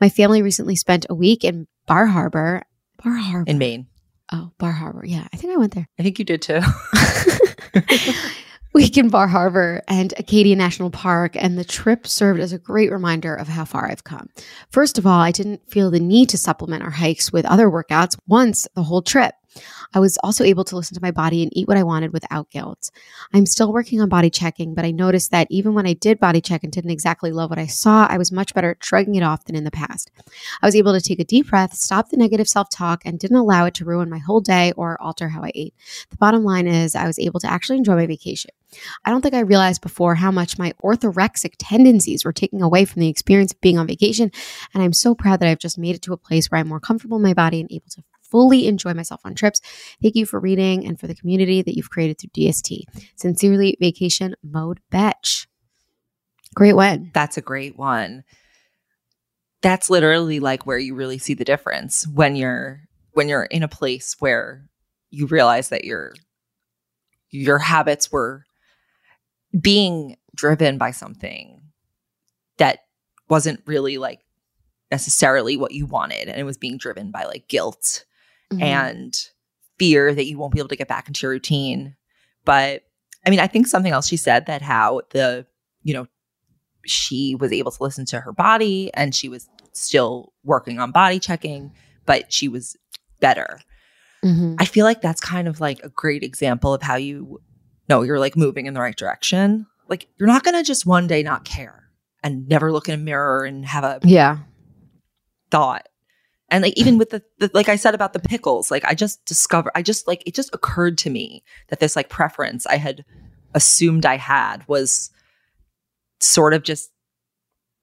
[0.00, 2.62] My family recently spent a week in Bar Harbor.
[3.02, 3.50] Bar Harbor.
[3.50, 3.86] In Maine,
[4.32, 5.04] oh, Bar Harbor.
[5.04, 5.86] Yeah, I think I went there.
[5.98, 6.60] I think you did too.
[8.72, 12.90] week in Bar Harbor and Acadia National Park, and the trip served as a great
[12.90, 14.28] reminder of how far I've come.
[14.70, 18.18] First of all, I didn't feel the need to supplement our hikes with other workouts
[18.26, 19.34] once the whole trip.
[19.92, 22.50] I was also able to listen to my body and eat what I wanted without
[22.50, 22.90] guilt.
[23.32, 26.40] I'm still working on body checking, but I noticed that even when I did body
[26.40, 29.22] check and didn't exactly love what I saw, I was much better at shrugging it
[29.22, 30.10] off than in the past.
[30.62, 33.36] I was able to take a deep breath, stop the negative self talk, and didn't
[33.36, 35.74] allow it to ruin my whole day or alter how I ate.
[36.10, 38.50] The bottom line is, I was able to actually enjoy my vacation.
[39.04, 43.00] I don't think I realized before how much my orthorexic tendencies were taking away from
[43.00, 44.30] the experience of being on vacation.
[44.72, 46.80] And I'm so proud that I've just made it to a place where I'm more
[46.80, 49.60] comfortable in my body and able to fully enjoy myself on trips.
[50.02, 52.82] Thank you for reading and for the community that you've created through DST.
[53.16, 55.48] Sincerely, Vacation Mode Betch.
[56.54, 57.10] Great one.
[57.14, 58.24] That's a great one.
[59.62, 62.80] that's literally like where you really see the difference when you're
[63.12, 64.64] when you're in a place where
[65.10, 66.14] you realize that your
[67.30, 68.44] your habits were
[69.60, 71.60] being driven by something
[72.58, 72.80] that
[73.28, 74.20] wasn't really like
[74.90, 78.04] necessarily what you wanted and it was being driven by like guilt
[78.52, 78.62] Mhm.
[78.62, 79.14] and
[79.78, 81.94] fear that you won't be able to get back into your routine
[82.44, 82.82] but
[83.26, 85.46] i mean i think something else she said that how the
[85.82, 86.06] you know
[86.84, 91.18] she was able to listen to her body and she was still working on body
[91.18, 91.72] checking
[92.06, 92.76] but she was
[93.20, 93.60] better
[94.22, 94.56] Mhm.
[94.58, 97.40] I feel like that's kind of like a great example of how you
[97.88, 99.66] know you're like moving in the right direction.
[99.88, 101.84] Like you're not going to just one day not care
[102.22, 104.40] and never look in a mirror and have a yeah.
[105.50, 105.88] thought.
[106.50, 109.24] And like even with the, the like I said about the pickles, like I just
[109.24, 113.04] discovered I just like it just occurred to me that this like preference I had
[113.54, 115.10] assumed I had was
[116.20, 116.90] sort of just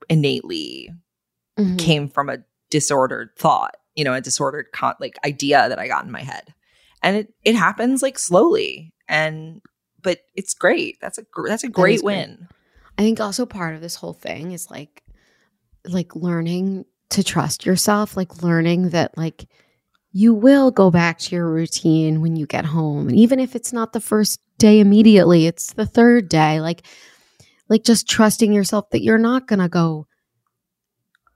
[0.10, 0.90] innately
[1.60, 1.80] Mhm.
[1.80, 2.38] came from a
[2.70, 6.54] disordered thought, you know, a disordered con- like idea that I got in my head.
[7.02, 9.62] And it it happens like slowly and
[10.04, 10.98] but it's great.
[11.02, 12.04] That's a gr- that's a great great.
[12.04, 12.48] win.
[12.98, 15.04] I think also part of this whole thing is like
[15.86, 19.48] like learning to trust yourself, like learning that like
[20.12, 23.08] you will go back to your routine when you get home.
[23.08, 26.60] And even if it's not the first day immediately, it's the third day.
[26.60, 26.86] Like
[27.70, 30.08] like just trusting yourself that you're not going to go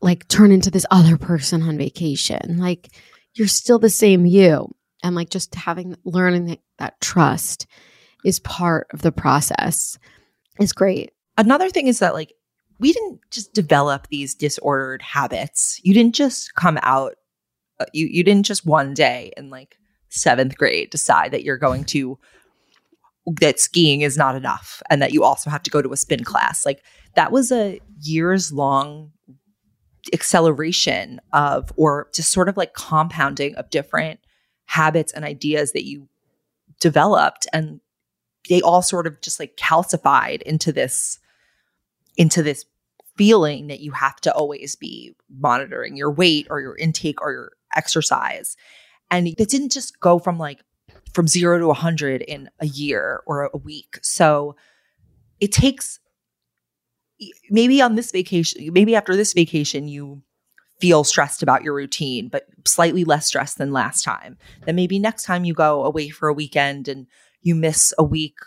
[0.01, 2.57] like turn into this other person on vacation.
[2.57, 2.89] Like
[3.35, 4.73] you're still the same you.
[5.03, 7.67] And like just having learning that, that trust
[8.23, 9.97] is part of the process
[10.59, 11.11] is great.
[11.37, 12.33] Another thing is that like
[12.81, 15.79] we didn't just develop these disordered habits.
[15.83, 17.13] You didn't just come out
[17.79, 19.77] uh, you you didn't just one day in like
[20.11, 22.19] 7th grade decide that you're going to
[23.39, 26.23] that skiing is not enough and that you also have to go to a spin
[26.23, 26.65] class.
[26.65, 26.83] Like
[27.15, 29.11] that was a years long
[30.11, 34.19] acceleration of or just sort of like compounding of different
[34.65, 36.07] habits and ideas that you
[36.79, 37.79] developed and
[38.49, 41.19] they all sort of just like calcified into this
[42.17, 42.65] into this
[43.21, 47.51] feeling that you have to always be monitoring your weight or your intake or your
[47.75, 48.57] exercise.
[49.11, 50.63] And it didn't just go from like
[51.13, 53.99] from 0 to 100 in a year or a week.
[54.01, 54.55] So
[55.39, 55.99] it takes
[57.51, 60.23] maybe on this vacation maybe after this vacation you
[60.79, 64.35] feel stressed about your routine but slightly less stressed than last time.
[64.65, 67.05] Then maybe next time you go away for a weekend and
[67.43, 68.37] you miss a week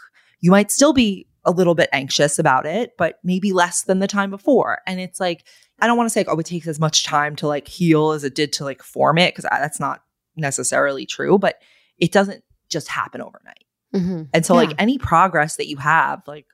[0.41, 4.07] you might still be a little bit anxious about it but maybe less than the
[4.07, 5.45] time before and it's like
[5.81, 8.13] i don't want to say like, oh it takes as much time to like heal
[8.13, 10.03] as it did to like form it because that's not
[10.37, 11.61] necessarily true but
[11.99, 14.23] it doesn't just happen overnight Mm-hmm.
[14.33, 14.67] and so Yeah.
[14.67, 16.47] like any progress that you have like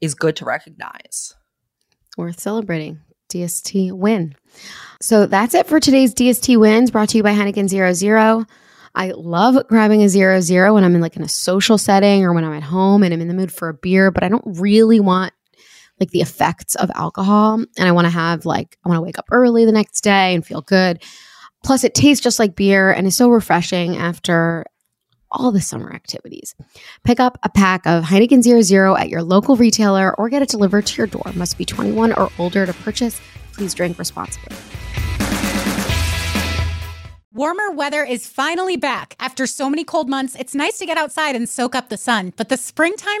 [0.00, 1.34] is good to recognize
[2.16, 2.98] worth celebrating.
[3.32, 4.34] DST win.
[5.00, 8.44] So that's it for today's DST wins brought to you by Heineken Zero Zero.
[8.94, 12.32] I love grabbing a zero zero when I'm in like in a social setting or
[12.32, 14.44] when I'm at home and I'm in the mood for a beer, but I don't
[14.58, 15.32] really want
[16.00, 17.54] like the effects of alcohol.
[17.54, 20.34] And I want to have like, I want to wake up early the next day
[20.34, 21.02] and feel good.
[21.62, 24.64] Plus, it tastes just like beer and is so refreshing after
[25.30, 26.54] all the summer activities.
[27.04, 30.86] Pick up a pack of Heineken 00 at your local retailer or get it delivered
[30.86, 31.30] to your door.
[31.34, 33.20] Must be 21 or older to purchase.
[33.52, 34.56] Please drink responsibly.
[37.32, 39.14] Warmer weather is finally back.
[39.20, 42.32] After so many cold months, it's nice to get outside and soak up the sun,
[42.36, 43.20] but the springtime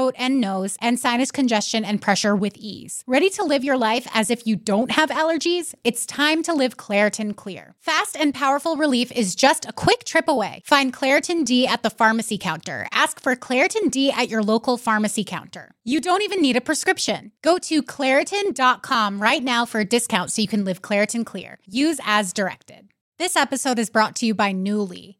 [0.00, 3.04] throat and nose, and sinus congestion and pressure with ease.
[3.06, 5.74] Ready to live your life as if you don't have allergies?
[5.84, 7.74] It's time to live Claritin Clear.
[7.80, 10.62] Fast and powerful relief is just a quick trip away.
[10.64, 12.86] Find Claritin D at the pharmacy counter.
[12.92, 15.72] Ask for Claritin D at your local pharmacy counter.
[15.84, 17.32] You don't even need a prescription.
[17.42, 21.58] Go to Claritin.com right now for a discount so you can live Claritin Clear.
[21.66, 22.88] Use as directed.
[23.18, 25.19] This episode is brought to you by Nuuly.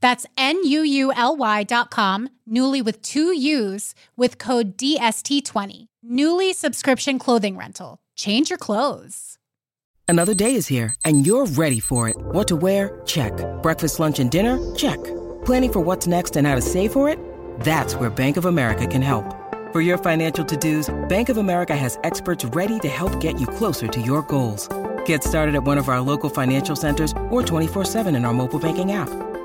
[0.00, 5.86] That's N-U-U-L-Y dot com, Nuuly with two U's with code DST20.
[6.08, 7.98] Nuuly subscription clothing rental.
[8.14, 9.36] Change your clothes.
[10.08, 12.16] Another day is here and you're ready for it.
[12.16, 13.00] What to wear?
[13.06, 13.32] Check.
[13.62, 14.74] Breakfast, lunch, and dinner?
[14.76, 15.02] Check.
[15.44, 17.18] Planning for what's next and how to save for it?
[17.60, 19.24] That's where Bank of America can help.
[19.72, 23.88] For your financial to-dos, Bank of America has experts ready to help get you closer
[23.88, 24.68] to your goals.
[25.04, 28.92] Get started at one of our local financial centers or 24-7 in our mobile banking
[28.92, 29.08] app.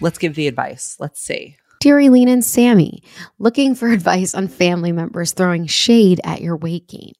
[0.00, 0.96] Let's give the advice.
[0.98, 1.56] Let's see.
[1.80, 3.02] Dear Eileen and Sammy,
[3.38, 7.12] looking for advice on family members throwing shade at your weight gain.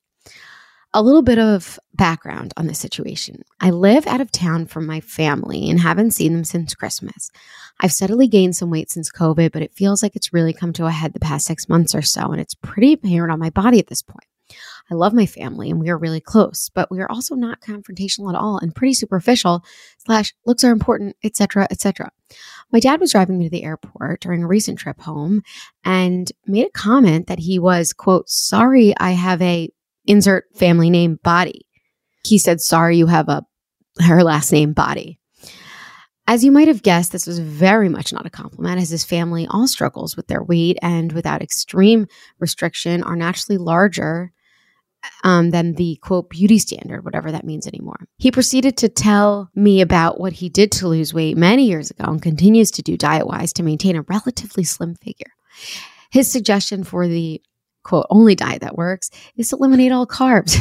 [0.94, 3.42] A little bit of background on this situation.
[3.60, 7.30] I live out of town from my family and haven't seen them since Christmas.
[7.80, 10.86] I've steadily gained some weight since COVID, but it feels like it's really come to
[10.86, 13.78] a head the past six months or so, and it's pretty apparent on my body
[13.78, 14.24] at this point.
[14.90, 18.29] I love my family and we are really close, but we are also not confrontational
[18.29, 19.64] at all and pretty superficial.
[19.99, 22.11] Slash, looks are important, etc., etc.
[22.72, 25.42] My dad was driving me to the airport during a recent trip home
[25.85, 29.70] and made a comment that he was, quote, sorry I have a
[30.07, 31.66] insert family name body.
[32.25, 33.44] He said, sorry you have a
[34.01, 35.18] her last name body.
[36.29, 39.46] As you might have guessed, this was very much not a compliment, as his family
[39.49, 42.09] all struggles with their weight and without extreme
[42.40, 44.33] restriction are naturally larger
[45.24, 48.06] um, than the quote beauty standard, whatever that means anymore.
[48.18, 52.04] He proceeded to tell me about what he did to lose weight many years ago
[52.06, 55.32] and continues to do diet wise to maintain a relatively slim figure.
[56.11, 57.42] His suggestion for the
[57.82, 60.61] quote only diet that works is to eliminate all carbs.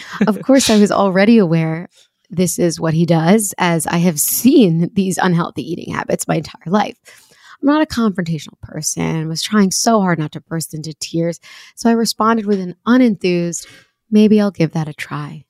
[0.26, 1.88] of course, I was already aware
[2.30, 6.60] this is what he does, as I have seen these unhealthy eating habits my entire
[6.66, 7.27] life.
[7.60, 11.40] I'm not a confrontational person, was trying so hard not to burst into tears.
[11.74, 13.66] So I responded with an unenthused,
[14.10, 15.44] maybe I'll give that a try.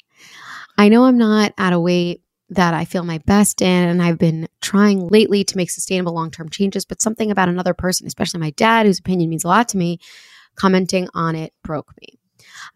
[0.76, 4.18] I know I'm not at a weight that I feel my best in, and I've
[4.18, 8.40] been trying lately to make sustainable long term changes, but something about another person, especially
[8.40, 9.98] my dad, whose opinion means a lot to me,
[10.54, 12.18] commenting on it broke me.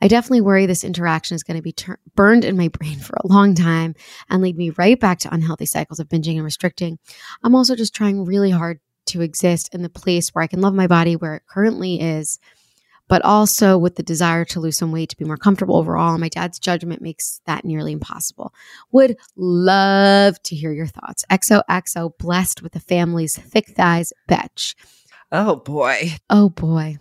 [0.02, 3.14] I definitely worry this interaction is going to be ter- burned in my brain for
[3.14, 3.94] a long time
[4.28, 6.98] and lead me right back to unhealthy cycles of binging and restricting.
[7.42, 10.74] I'm also just trying really hard to exist in the place where I can love
[10.74, 12.38] my body where it currently is,
[13.08, 16.16] but also with the desire to lose some weight to be more comfortable overall.
[16.18, 18.54] My dad's judgment makes that nearly impossible.
[18.92, 21.24] Would love to hear your thoughts.
[21.30, 24.74] XOXO, blessed with a family's thick thighs, betch.
[25.30, 26.12] Oh boy.
[26.30, 26.98] Oh boy.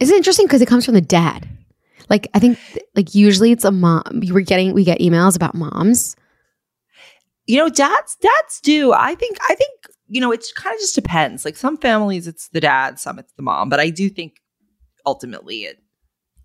[0.00, 1.48] Is it interesting because it comes from the dad?
[2.10, 2.58] Like I think
[2.94, 4.02] like usually it's a mom.
[4.12, 6.16] We're getting we get emails about moms.
[7.46, 8.92] You know, dads dads do.
[8.92, 9.70] I think I think
[10.14, 11.44] you know it kind of just depends.
[11.44, 13.68] Like some families it's the dad, some it's the mom.
[13.68, 14.40] But I do think
[15.04, 15.82] ultimately it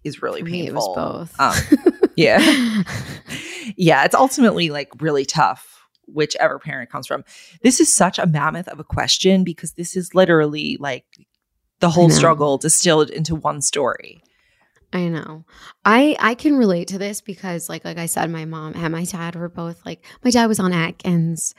[0.04, 0.62] is really For painful.
[0.62, 1.40] me, it was both.
[1.40, 2.84] Um, yeah,
[3.78, 4.06] yeah.
[4.06, 7.24] It's ultimately like really tough, whichever parent comes from.
[7.62, 11.06] This is such a mammoth of a question because this is literally like
[11.80, 14.24] the whole struggle distilled into one story.
[14.92, 15.46] I know.
[15.86, 19.06] I I can relate to this because like like I said, my mom and my
[19.06, 21.54] dad were both like my dad was on Atkins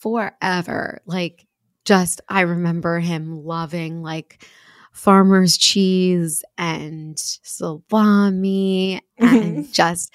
[0.00, 1.00] forever.
[1.06, 1.46] Like
[1.84, 4.44] just I remember him loving like
[4.92, 10.12] farmer's cheese and salami and just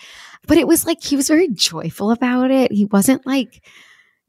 [0.47, 2.71] but it was like he was very joyful about it.
[2.71, 3.63] He wasn't like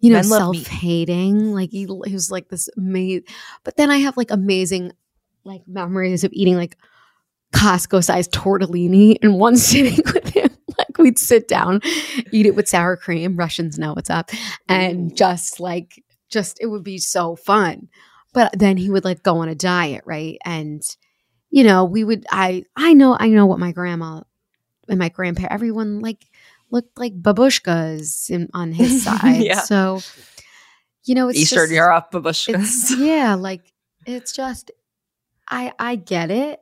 [0.01, 0.27] you know meat.
[0.27, 3.23] self-hating like he, he was like this amazing
[3.65, 4.93] but then I have like amazing
[5.45, 6.77] like memories of eating like
[7.53, 10.51] Costco sized tortellini in one sitting with him.
[10.97, 11.81] Like we'd sit down,
[12.33, 13.37] eat it with sour cream.
[13.37, 14.31] Russians know what's up.
[14.69, 17.89] And just like, just it would be so fun.
[18.33, 20.39] But then he would like go on a diet, right?
[20.45, 20.83] And,
[21.51, 24.23] you know, we would, I, I know, I know what my grandma
[24.89, 26.27] and my grandpa, everyone like
[26.71, 29.43] looked like babushkas in, on his side.
[29.43, 29.61] Yeah.
[29.61, 30.01] So,
[31.05, 32.99] you know, it's Eastern just- Europe, babushkas.
[32.99, 33.73] yeah, like
[34.07, 34.71] it's just
[35.49, 36.61] I I get it.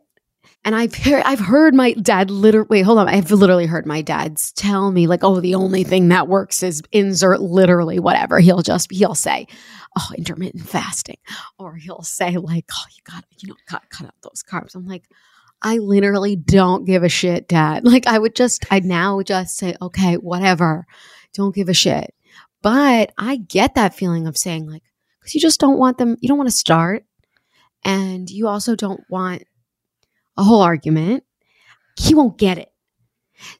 [0.65, 3.09] And I've heard I've heard my dad literally wait, hold on.
[3.09, 6.83] I've literally heard my dad's tell me like, oh, the only thing that works is
[6.93, 8.41] insert literally whatever.
[8.41, 9.47] He'll just he'll say,
[9.97, 11.19] Oh, intermittent fasting.
[11.59, 14.75] Or he'll say, like, oh, you got you know, cut cut out those carbs.
[14.75, 15.05] I'm like,
[15.63, 17.85] I literally don't give a shit, dad.
[17.95, 20.87] Like I would just I now just say, okay, whatever.
[21.33, 22.15] Don't give a shit.
[22.63, 24.83] But I get that feeling of saying like,
[25.21, 27.05] because you just don't want them, you don't want to start.
[27.85, 29.45] And you also don't want
[30.37, 31.25] a whole argument.
[31.99, 32.73] He won't get it.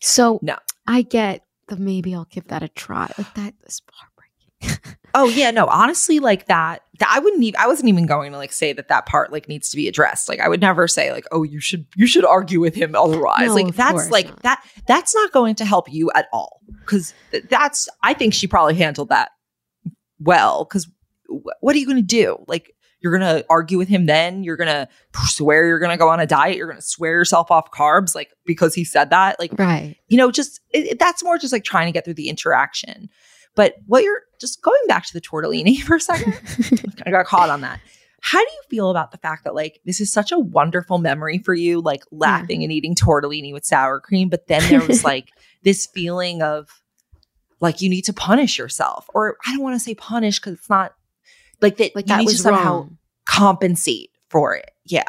[0.01, 0.57] So No.
[0.87, 3.13] I get the maybe I'll give that a try.
[3.17, 4.95] Like that is heartbreaking.
[5.17, 8.37] Oh yeah, no, honestly, like that, that I wouldn't even I wasn't even going to
[8.39, 10.29] like say that that part like needs to be addressed.
[10.29, 13.47] Like I would never say like, oh, you should you should argue with him otherwise.
[13.47, 14.43] No, like that's like not.
[14.43, 17.15] that that's not going to help you at all because
[17.49, 19.31] that's I think she probably handled that
[20.19, 20.89] well because
[21.61, 22.45] what are you going to do?
[22.49, 22.75] Like
[23.05, 24.43] you're going to argue with him then?
[24.45, 24.89] You're going to
[25.27, 26.57] swear you're going to go on a diet?
[26.57, 29.39] You're going to swear yourself off carbs like because he said that?
[29.39, 29.95] Like right.
[30.09, 33.11] you know, just it, it- that's more just like trying to get through the interaction.
[33.55, 36.33] But what you're just going back to the tortellini for a second,
[37.07, 37.79] I got caught on that.
[38.23, 41.41] How do you feel about the fact that like this is such a wonderful memory
[41.41, 45.29] for you, like laughing and eating tortellini with sour cream, but then there was like
[45.63, 46.71] this feeling of
[47.61, 50.71] like you need to punish yourself, or I don't want to say punish because it's
[50.71, 50.95] not
[51.65, 51.95] like that.
[51.97, 52.99] Like you that need was to somehow wrong.
[53.27, 54.71] compensate for it.
[54.85, 55.05] Yeah,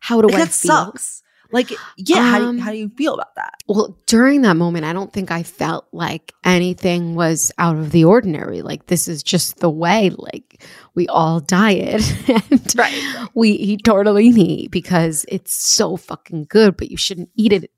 [0.00, 0.70] How do like, I that feel?
[0.72, 1.22] sucks.
[1.52, 3.54] Like, yeah, how, do Um, you, how do you feel about that?
[3.68, 8.04] Well, during that moment, I don't think I felt like anything was out of the
[8.04, 8.62] ordinary.
[8.62, 10.10] Like this is just the way.
[10.10, 10.64] Like
[10.96, 12.02] we all diet
[12.50, 13.00] and Right.
[13.34, 17.70] we eat tortellini because it's so fucking good, but you shouldn't eat it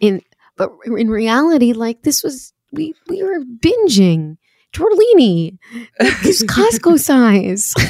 [0.00, 0.22] in.
[0.56, 4.38] But in reality, like this was we we were binging
[4.72, 5.58] tortellini.
[6.00, 7.74] Like, It's Costco size.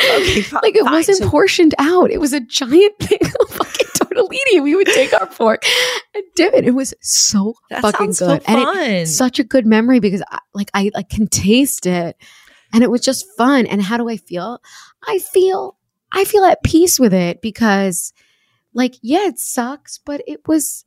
[0.00, 0.92] Okay, like it fine.
[0.92, 2.10] wasn't So- portioned out.
[2.10, 4.62] It was a giant thing of fucking tortellini.
[4.62, 5.62] We would take our fork
[6.14, 6.66] and dip it.
[6.66, 8.42] It was so That fucking sounds so good.
[8.46, 12.16] and it's such a good memory because I, like I like can taste it
[12.72, 13.66] and it was just fun.
[13.66, 14.60] And how do I feel?
[15.06, 15.76] I feel
[16.12, 18.12] I feel at peace with it because
[18.72, 20.84] like yeah, it sucks, but it was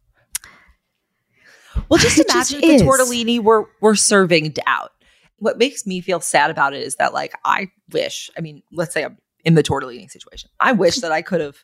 [1.90, 2.82] Well, just It just imagine if is.
[2.82, 4.92] the tortellini were were serving out.
[5.40, 8.94] What makes me feel sad about it is that like I wish, I mean, let's
[8.94, 10.50] say I'm in the tortellini situation.
[10.60, 11.64] I wish that I could have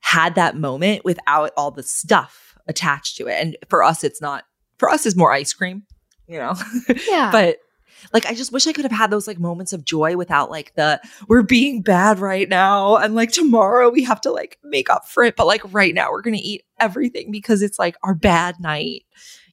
[0.00, 3.40] had that moment without all the stuff attached to it.
[3.40, 4.44] And for us it's not
[4.78, 5.84] for us is more ice cream,
[6.26, 6.54] you know.
[7.08, 7.30] yeah.
[7.32, 7.58] but
[8.12, 10.74] like I just wish I could have had those like moments of joy without like
[10.74, 15.08] the we're being bad right now and like tomorrow we have to like make up
[15.08, 18.14] for it but like right now we're going to eat everything because it's like our
[18.14, 19.04] bad night.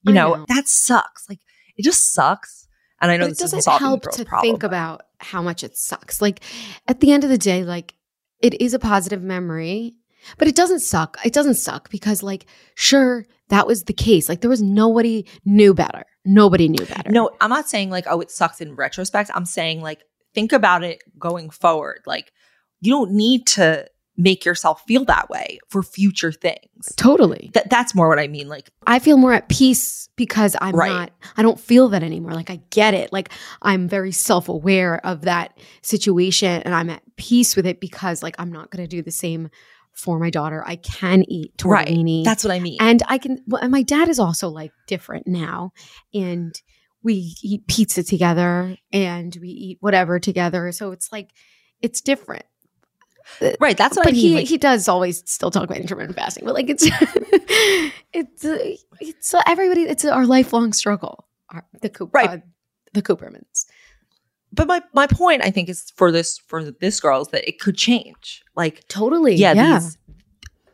[0.04, 0.46] You know, know.
[0.48, 1.30] that sucks.
[1.30, 1.40] Like
[1.78, 2.68] it just sucks.
[3.02, 4.42] And I know but it this doesn't help to problem.
[4.42, 6.22] think about how much it sucks.
[6.22, 6.40] Like
[6.88, 7.96] at the end of the day, like
[8.40, 9.96] it is a positive memory,
[10.38, 11.18] but it doesn't suck.
[11.26, 12.46] It doesn't suck because like
[12.76, 14.30] sure that was the case.
[14.30, 16.06] Like there was nobody knew better.
[16.24, 17.10] Nobody knew better.
[17.10, 19.32] No, I'm not saying like, oh, it sucks in retrospect.
[19.34, 22.02] I'm saying like, think about it going forward.
[22.06, 22.32] Like,
[22.80, 23.88] you don't need to
[24.18, 26.94] make yourself feel that way for future things.
[26.98, 27.50] Totally.
[27.54, 28.48] That that's more what I mean.
[28.48, 30.90] Like I feel more at peace because I'm Right.
[30.90, 32.34] not I don't feel that anymore.
[32.34, 33.12] Like I get it.
[33.14, 33.30] Like
[33.62, 38.52] I'm very self-aware of that situation and I'm at peace with it because like I'm
[38.52, 39.50] not going to do the same
[39.94, 40.64] for my daughter.
[40.66, 41.88] I can eat Right.
[41.88, 42.24] tortellini.
[42.24, 42.78] That's what I mean.
[42.80, 45.72] And I can well, and my dad is also like different now
[46.14, 46.54] and
[47.04, 50.72] we eat pizza together and we eat whatever together.
[50.72, 51.30] So it's like
[51.82, 52.44] it's different.
[53.60, 53.78] Right.
[53.78, 54.22] That's what but I mean.
[54.22, 56.86] he like- he does always still talk about intermittent fasting, but like it's
[58.14, 58.58] it's uh,
[59.00, 59.82] it's uh, everybody.
[59.84, 61.28] It's our lifelong struggle.
[61.50, 62.30] Our, the Coop, Right.
[62.30, 62.38] uh,
[62.94, 63.66] the Kupermans.
[64.54, 67.60] but my my point, I think, is for this for this girl is that it
[67.60, 68.44] could change.
[68.56, 69.36] Like Totally.
[69.36, 69.80] yeah, Yeah.
[69.80, 69.98] these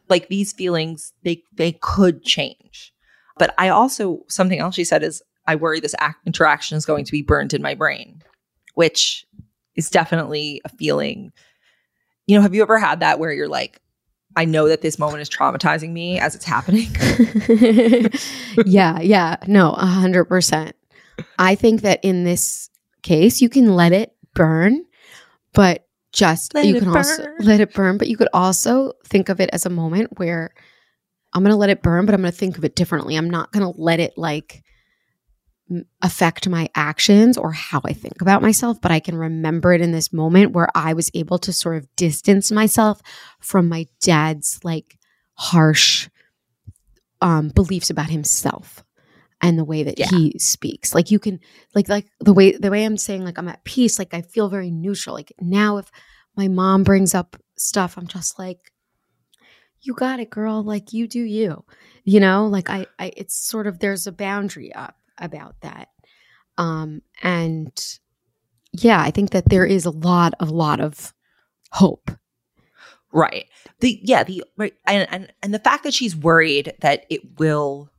[0.10, 2.94] like these feelings they they could change.
[3.38, 7.06] But I also something else she said is I worry this act, interaction is going
[7.06, 8.22] to be burned in my brain,
[8.76, 9.26] which
[9.76, 11.32] is definitely a feeling.
[12.28, 13.82] You know, have you ever had that where you're like,
[14.36, 16.90] I know that this moment is traumatizing me as it's happening?
[18.66, 19.00] yeah.
[19.00, 19.38] Yeah.
[19.48, 19.72] No.
[19.72, 20.76] A hundred percent.
[21.40, 22.70] I think that in this
[23.02, 24.86] case, you can let it burn,
[25.54, 27.98] but just Let you can also let it burn.
[27.98, 30.54] But you could also think of it as a moment where
[31.34, 33.16] I'm going to let it burn, but I'm going to think of it differently.
[33.16, 34.64] I'm not going to let it like
[36.02, 39.92] affect my actions or how I think about myself, but I can remember it in
[39.92, 43.02] this moment where I was able to sort of distance myself
[43.40, 44.98] from my dad's like
[45.34, 46.10] harsh
[47.22, 48.84] um beliefs about himself
[49.42, 50.08] and the way that Yeah.
[50.10, 50.96] he speaks.
[50.96, 51.40] Like you can
[51.76, 54.50] like like the way the way I'm saying like I'm at peace, like I feel
[54.50, 55.16] very neutral.
[55.16, 55.92] Like now if
[56.36, 58.72] my mom brings up stuff, I'm just like
[59.82, 60.64] you got it, girl.
[60.64, 61.64] Like you do you.
[62.04, 65.90] You know, like I I it's sort of there's a boundary up about that.
[66.58, 67.72] Um and
[68.74, 71.14] yeah, I think that there is a lot a lot of
[71.72, 72.12] hope.
[73.12, 73.46] Right.
[73.80, 77.90] The yeah, the right and, and and the fact that she's worried that it will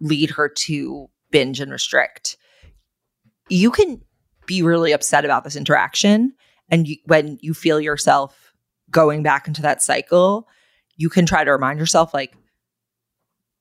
[0.00, 2.36] lead her to binge and restrict.
[3.48, 4.00] You can
[4.46, 6.34] be really upset about this interaction
[6.70, 8.52] and you, when you feel yourself
[8.90, 10.48] going back into that cycle,
[10.96, 12.34] you can try to remind yourself like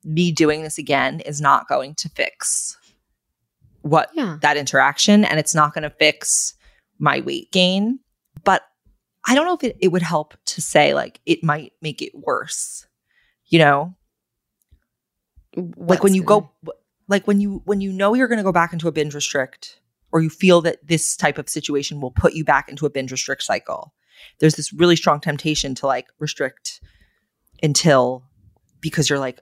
[0.03, 2.77] me doing this again is not going to fix
[3.83, 4.37] what Yeah.
[4.41, 6.55] that interaction and it's not going to fix
[6.99, 7.99] my weight gain.
[8.43, 8.63] But
[9.25, 12.13] I don't know if it, it would help to say like it might make it
[12.15, 12.87] worse.
[13.45, 13.95] You know?
[15.77, 16.49] like when you go
[17.07, 19.79] like when you when you know you're going to go back into a binge restrict
[20.11, 23.11] or you feel that this type of situation will put you back into a binge
[23.11, 23.93] restrict cycle.
[24.39, 26.81] There's this really strong temptation to like restrict
[27.61, 28.23] until
[28.79, 29.41] because you're like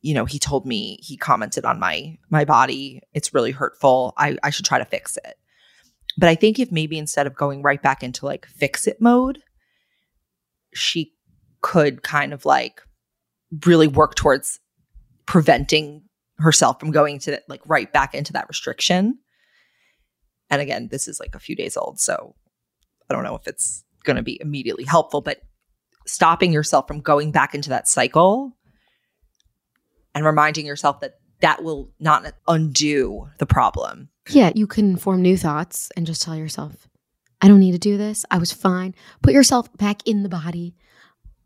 [0.00, 3.00] you know he told me he commented on my my body.
[3.12, 4.14] It's really hurtful.
[4.16, 5.36] I i should try to fix it.
[6.16, 9.40] But i think if maybe instead of going right back into like fix it mode
[10.74, 11.14] she
[11.60, 12.82] could kind of like
[13.64, 14.60] really work towards
[15.26, 16.02] preventing
[16.38, 19.18] herself from going to like right back into that restriction.
[20.50, 22.34] And again this is like a few days old so
[23.10, 25.42] i don't know if it's going to be immediately helpful but
[26.06, 28.56] stopping yourself from going back into that cycle
[30.18, 34.08] and reminding yourself that that will not undo the problem.
[34.28, 36.88] Yeah, you can form new thoughts and just tell yourself,
[37.40, 38.24] I don't need to do this.
[38.28, 38.96] I was fine.
[39.22, 40.74] Put yourself back in the body,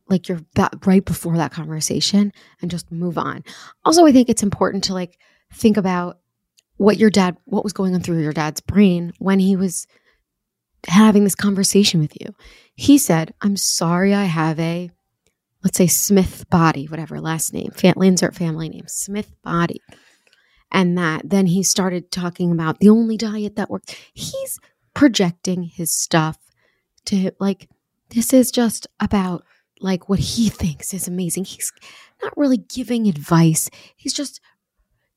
[0.08, 3.44] like you're that right before that conversation, and just move on.
[3.84, 5.18] Also, I think it's important to like
[5.52, 6.18] think about
[6.78, 9.86] what your dad, what was going on through your dad's brain when he was
[10.86, 12.34] having this conversation with you.
[12.74, 14.90] He said, I'm sorry I have a,
[15.64, 19.80] let's say, Smith body, whatever last name, insert family name, Smith body.
[20.70, 23.94] And that then he started talking about the only diet that works.
[24.14, 24.58] He's
[24.94, 26.38] projecting his stuff
[27.06, 27.68] to like,
[28.10, 29.44] this is just about
[29.80, 31.44] like what he thinks is amazing.
[31.44, 31.72] He's
[32.22, 33.68] not really giving advice.
[33.96, 34.40] He's just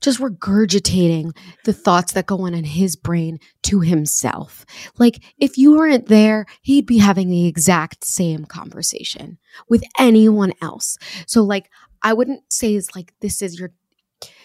[0.05, 1.35] just regurgitating
[1.65, 4.65] the thoughts that go on in his brain to himself.
[4.97, 10.97] Like if you weren't there, he'd be having the exact same conversation with anyone else.
[11.27, 11.69] So like
[12.01, 13.73] I wouldn't say it's like this is your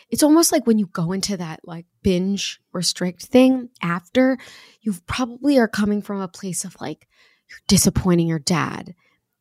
[0.08, 4.38] it's almost like when you go into that like binge restrict thing after
[4.80, 7.06] you probably are coming from a place of like
[7.48, 8.94] you're disappointing your dad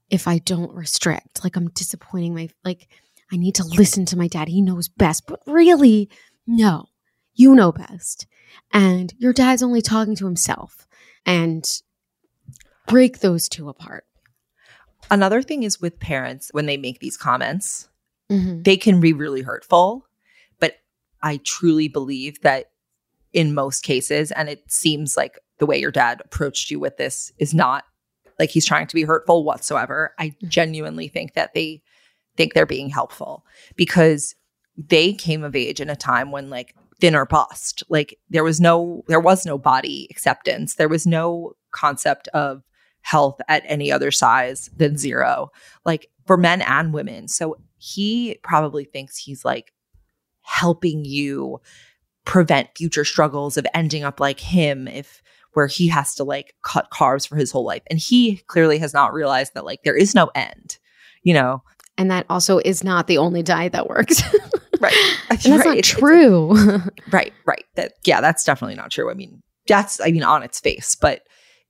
[0.09, 1.43] if I don't restrict.
[1.43, 2.87] Like I'm disappointing my like
[3.31, 4.47] I need to listen to my dad.
[4.47, 5.27] He knows best.
[5.27, 6.09] But really,
[6.47, 6.85] no.
[7.35, 8.27] You know best.
[8.73, 10.87] And your dad's only talking to himself.
[11.25, 11.63] And
[12.87, 14.05] break those two apart.
[15.11, 17.87] Another thing is with parents when they make these comments,
[18.29, 18.63] Mhm.
[18.63, 20.05] they can be really hurtful.
[20.59, 20.75] But
[21.21, 22.71] I truly believe that
[23.31, 27.31] in most cases, and it seems like the way your dad approached you with this
[27.37, 27.85] is not
[28.39, 30.13] like he's trying to be hurtful whatsoever.
[30.17, 31.81] I genuinely think that they
[32.39, 34.33] think they're being helpful because
[34.77, 37.83] they came of age in a time when like thin or bust.
[37.89, 40.75] Like there was no there was no body acceptance.
[40.75, 42.63] There was no concept of
[43.01, 45.49] health at any other size than zero.
[45.83, 47.27] Like for men and women.
[47.27, 49.73] So he probably thinks he's like
[50.43, 51.59] helping you
[52.23, 55.21] prevent future struggles of ending up like him if
[55.53, 57.83] where he has to like cut carbs for his whole life.
[57.89, 60.77] And he clearly has not realized that like there is no end,
[61.21, 61.63] you know.
[61.99, 64.23] And that also is not the only diet that works.
[64.79, 64.93] right.
[65.29, 65.75] and that's right.
[65.75, 66.55] not true.
[67.11, 67.65] right, right.
[67.75, 69.11] That yeah, that's definitely not true.
[69.11, 71.21] I mean, that's I mean on its face, but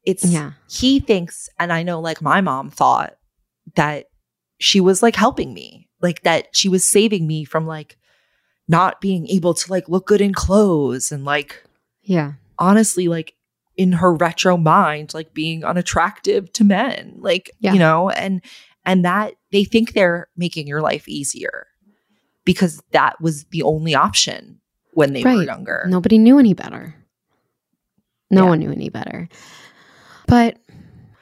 [0.05, 0.51] it's Yeah.
[0.69, 3.15] he thinks and I know like my mom thought
[3.75, 4.05] that
[4.59, 5.87] she was like helping me.
[6.01, 7.97] Like that she was saving me from like
[8.67, 11.63] not being able to like look good in clothes and like
[12.03, 12.33] yeah.
[12.59, 13.33] honestly like
[13.77, 17.73] in her retro mind like being unattractive to men like Yeah.
[17.73, 18.41] you know and
[18.85, 21.67] and that they think they're making your life easier
[22.45, 24.59] because that was the only option
[24.93, 26.95] when they were younger Nobody knew any better.
[28.31, 28.49] No Yeah.
[28.49, 29.27] one knew any better.
[30.27, 30.57] But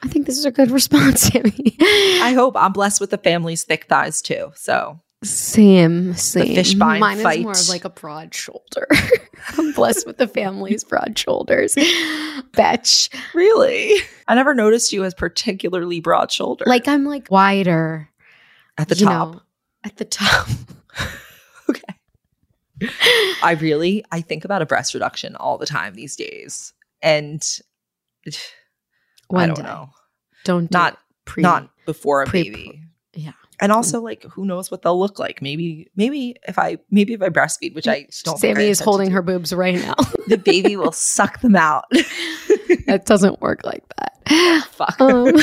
[0.02, 1.76] I think this is a good response, Sammy.
[1.80, 6.54] i hope i'm blessed with the family's thick thighs too so Same, same.
[6.56, 7.38] Fishbein Mine fight.
[7.40, 8.86] is more of like a broad shoulder.
[9.58, 11.74] I'm blessed with the family's broad shoulders.
[12.52, 13.10] Betch.
[13.34, 13.94] really
[14.28, 18.07] i never noticed you as particularly broad shouldered Like I'm like wider
[18.78, 19.40] at the you top know,
[19.84, 20.48] at the top.
[21.70, 21.94] Okay.
[23.42, 26.72] I really i think about a breast reduction all the time these days
[27.02, 27.42] and
[29.28, 29.62] One i don't day.
[29.64, 29.90] know
[30.44, 32.82] Don't do not pre- not before a pre- baby
[33.14, 33.32] Yeah.
[33.60, 37.20] and also like who knows what they'll look like maybe maybe if i maybe if
[37.22, 39.94] i breastfeed which i don't Sammy is holding her boobs right now.
[40.28, 41.84] the baby will suck them out
[42.86, 44.64] that doesn't work like that.
[44.70, 45.34] fuck Um,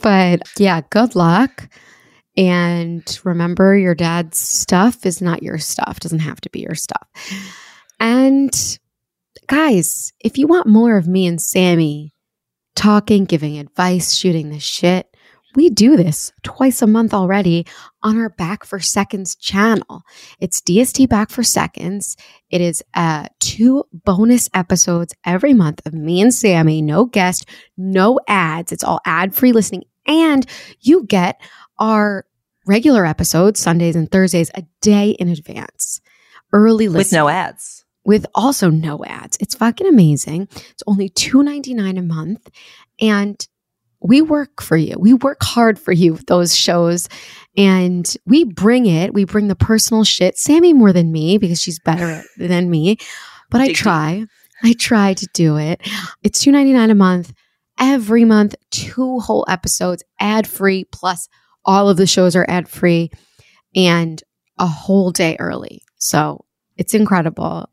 [0.00, 1.68] but yeah, good luck.
[2.36, 7.08] And remember, your dad's stuff is not your stuff, doesn't have to be your stuff.
[7.98, 8.78] And
[9.46, 12.14] guys, if you want more of me and Sammy
[12.76, 15.06] talking, giving advice, shooting the shit,
[15.56, 17.66] we do this twice a month already
[18.02, 20.02] on our Back for Seconds channel.
[20.38, 22.16] It's DST Back for Seconds.
[22.50, 28.20] It is uh, two bonus episodes every month of me and Sammy, no guest, no
[28.28, 28.70] ads.
[28.70, 29.82] It's all ad free listening.
[30.06, 30.46] And
[30.80, 31.40] you get
[31.80, 32.26] our
[32.66, 36.00] regular episodes, Sundays and Thursdays, a day in advance.
[36.52, 39.36] Early listening with no ads with also no ads.
[39.40, 40.48] It's fucking amazing.
[40.52, 42.48] It's only two ninety nine a month,
[43.00, 43.46] and
[44.00, 44.96] we work for you.
[44.98, 47.08] We work hard for you with those shows,
[47.56, 49.12] and we bring it.
[49.12, 50.38] We bring the personal shit.
[50.38, 52.98] Sammy more than me because she's better than me,
[53.50, 54.26] but I try.
[54.62, 55.80] I try to do it.
[56.22, 57.32] It's two ninety nine a month.
[57.78, 60.84] Every month, two whole episodes, ad free.
[60.84, 61.28] Plus,
[61.64, 63.10] all of the shows are ad free,
[63.74, 64.22] and
[64.58, 65.82] a whole day early.
[65.98, 66.44] So
[66.76, 67.68] it's incredible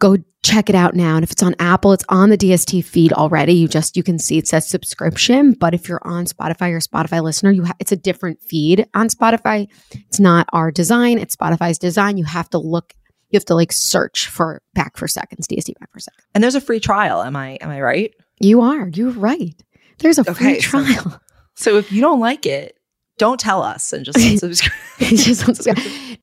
[0.00, 1.16] go check it out now.
[1.16, 3.54] And if it's on Apple, it's on the DST feed already.
[3.54, 5.52] You just you can see it says subscription.
[5.54, 9.08] But if you're on Spotify or Spotify listener, you ha- it's a different feed on
[9.08, 9.66] Spotify.
[9.90, 12.16] It's not our design; it's Spotify's design.
[12.16, 12.94] You have to look.
[13.30, 16.24] You have to like search for back for seconds, DST back for seconds.
[16.34, 18.88] and there's a free trial am i am i right You are.
[18.88, 19.60] You're right.
[19.98, 21.02] There's a free Okay, so- trial.
[21.10, 21.18] so
[21.76, 22.74] if you don't like it
[23.18, 25.66] don't tell us and just unsubscribe just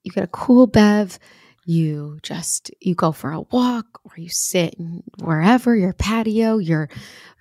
[0.03, 1.19] you get a cool bev.
[1.67, 4.75] You just you go for a walk or you sit
[5.19, 6.89] wherever your patio, your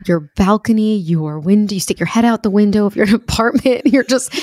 [0.07, 1.75] your balcony, your window.
[1.75, 3.83] You stick your head out the window of your apartment.
[3.85, 4.35] You're just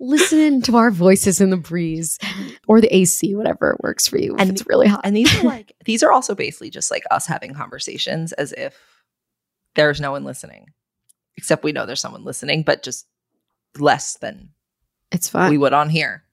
[0.00, 2.18] listening to our voices in the breeze
[2.66, 4.34] or the AC, whatever works for you.
[4.36, 5.02] And- it's really hot.
[5.04, 8.74] And these are like these are also basically just like us having conversations as if
[9.74, 10.68] there's no one listening.
[11.36, 13.06] Except we know there's someone listening, but just
[13.78, 14.50] less than
[15.12, 15.50] it's fun.
[15.50, 16.24] we would on here.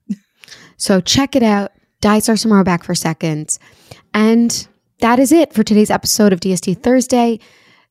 [0.76, 1.72] So check it out.
[2.00, 3.58] Diet Starts Tomorrow back for seconds.
[4.12, 4.66] And
[5.00, 7.38] that is it for today's episode of DST Thursday.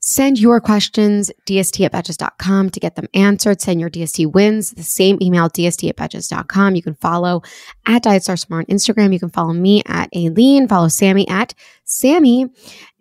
[0.06, 3.62] Send your questions, dst at betches.com to get them answered.
[3.62, 6.76] Send your DST wins, the same email, dst at betches.com.
[6.76, 7.42] You can follow
[7.86, 9.14] at Diet Starts Tomorrow on Instagram.
[9.14, 11.54] You can follow me at Aileen, follow Sammy at
[11.86, 12.48] Sammy,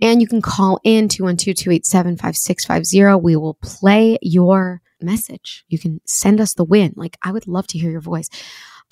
[0.00, 3.20] and you can call in 212-287-5650.
[3.20, 5.64] We will play your message.
[5.66, 6.92] You can send us the win.
[6.94, 8.28] Like, I would love to hear your voice.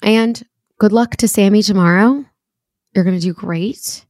[0.03, 0.45] And
[0.81, 2.25] good luck to Sammy tomorrow.
[2.93, 4.05] You're going to do great.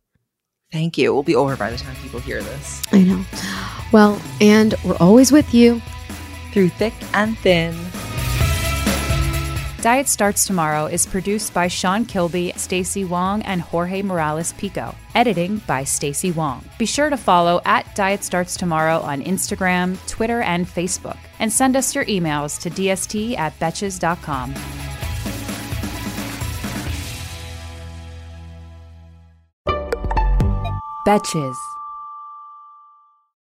[0.72, 1.12] Thank you.
[1.12, 2.82] We'll be over by the time people hear this.
[2.92, 3.24] I know.
[3.92, 5.82] Well, and we're always with you.
[6.52, 7.76] Through thick and thin.
[9.80, 14.94] Diet Starts Tomorrow is produced by Sean Kilby, Stacy Wong, and Jorge Morales Pico.
[15.14, 16.62] Editing by Stacy Wong.
[16.78, 21.16] Be sure to follow at Diet Starts Tomorrow on Instagram, Twitter, and Facebook.
[21.38, 24.54] And send us your emails to dst at betches.com.
[31.04, 31.69] Betches.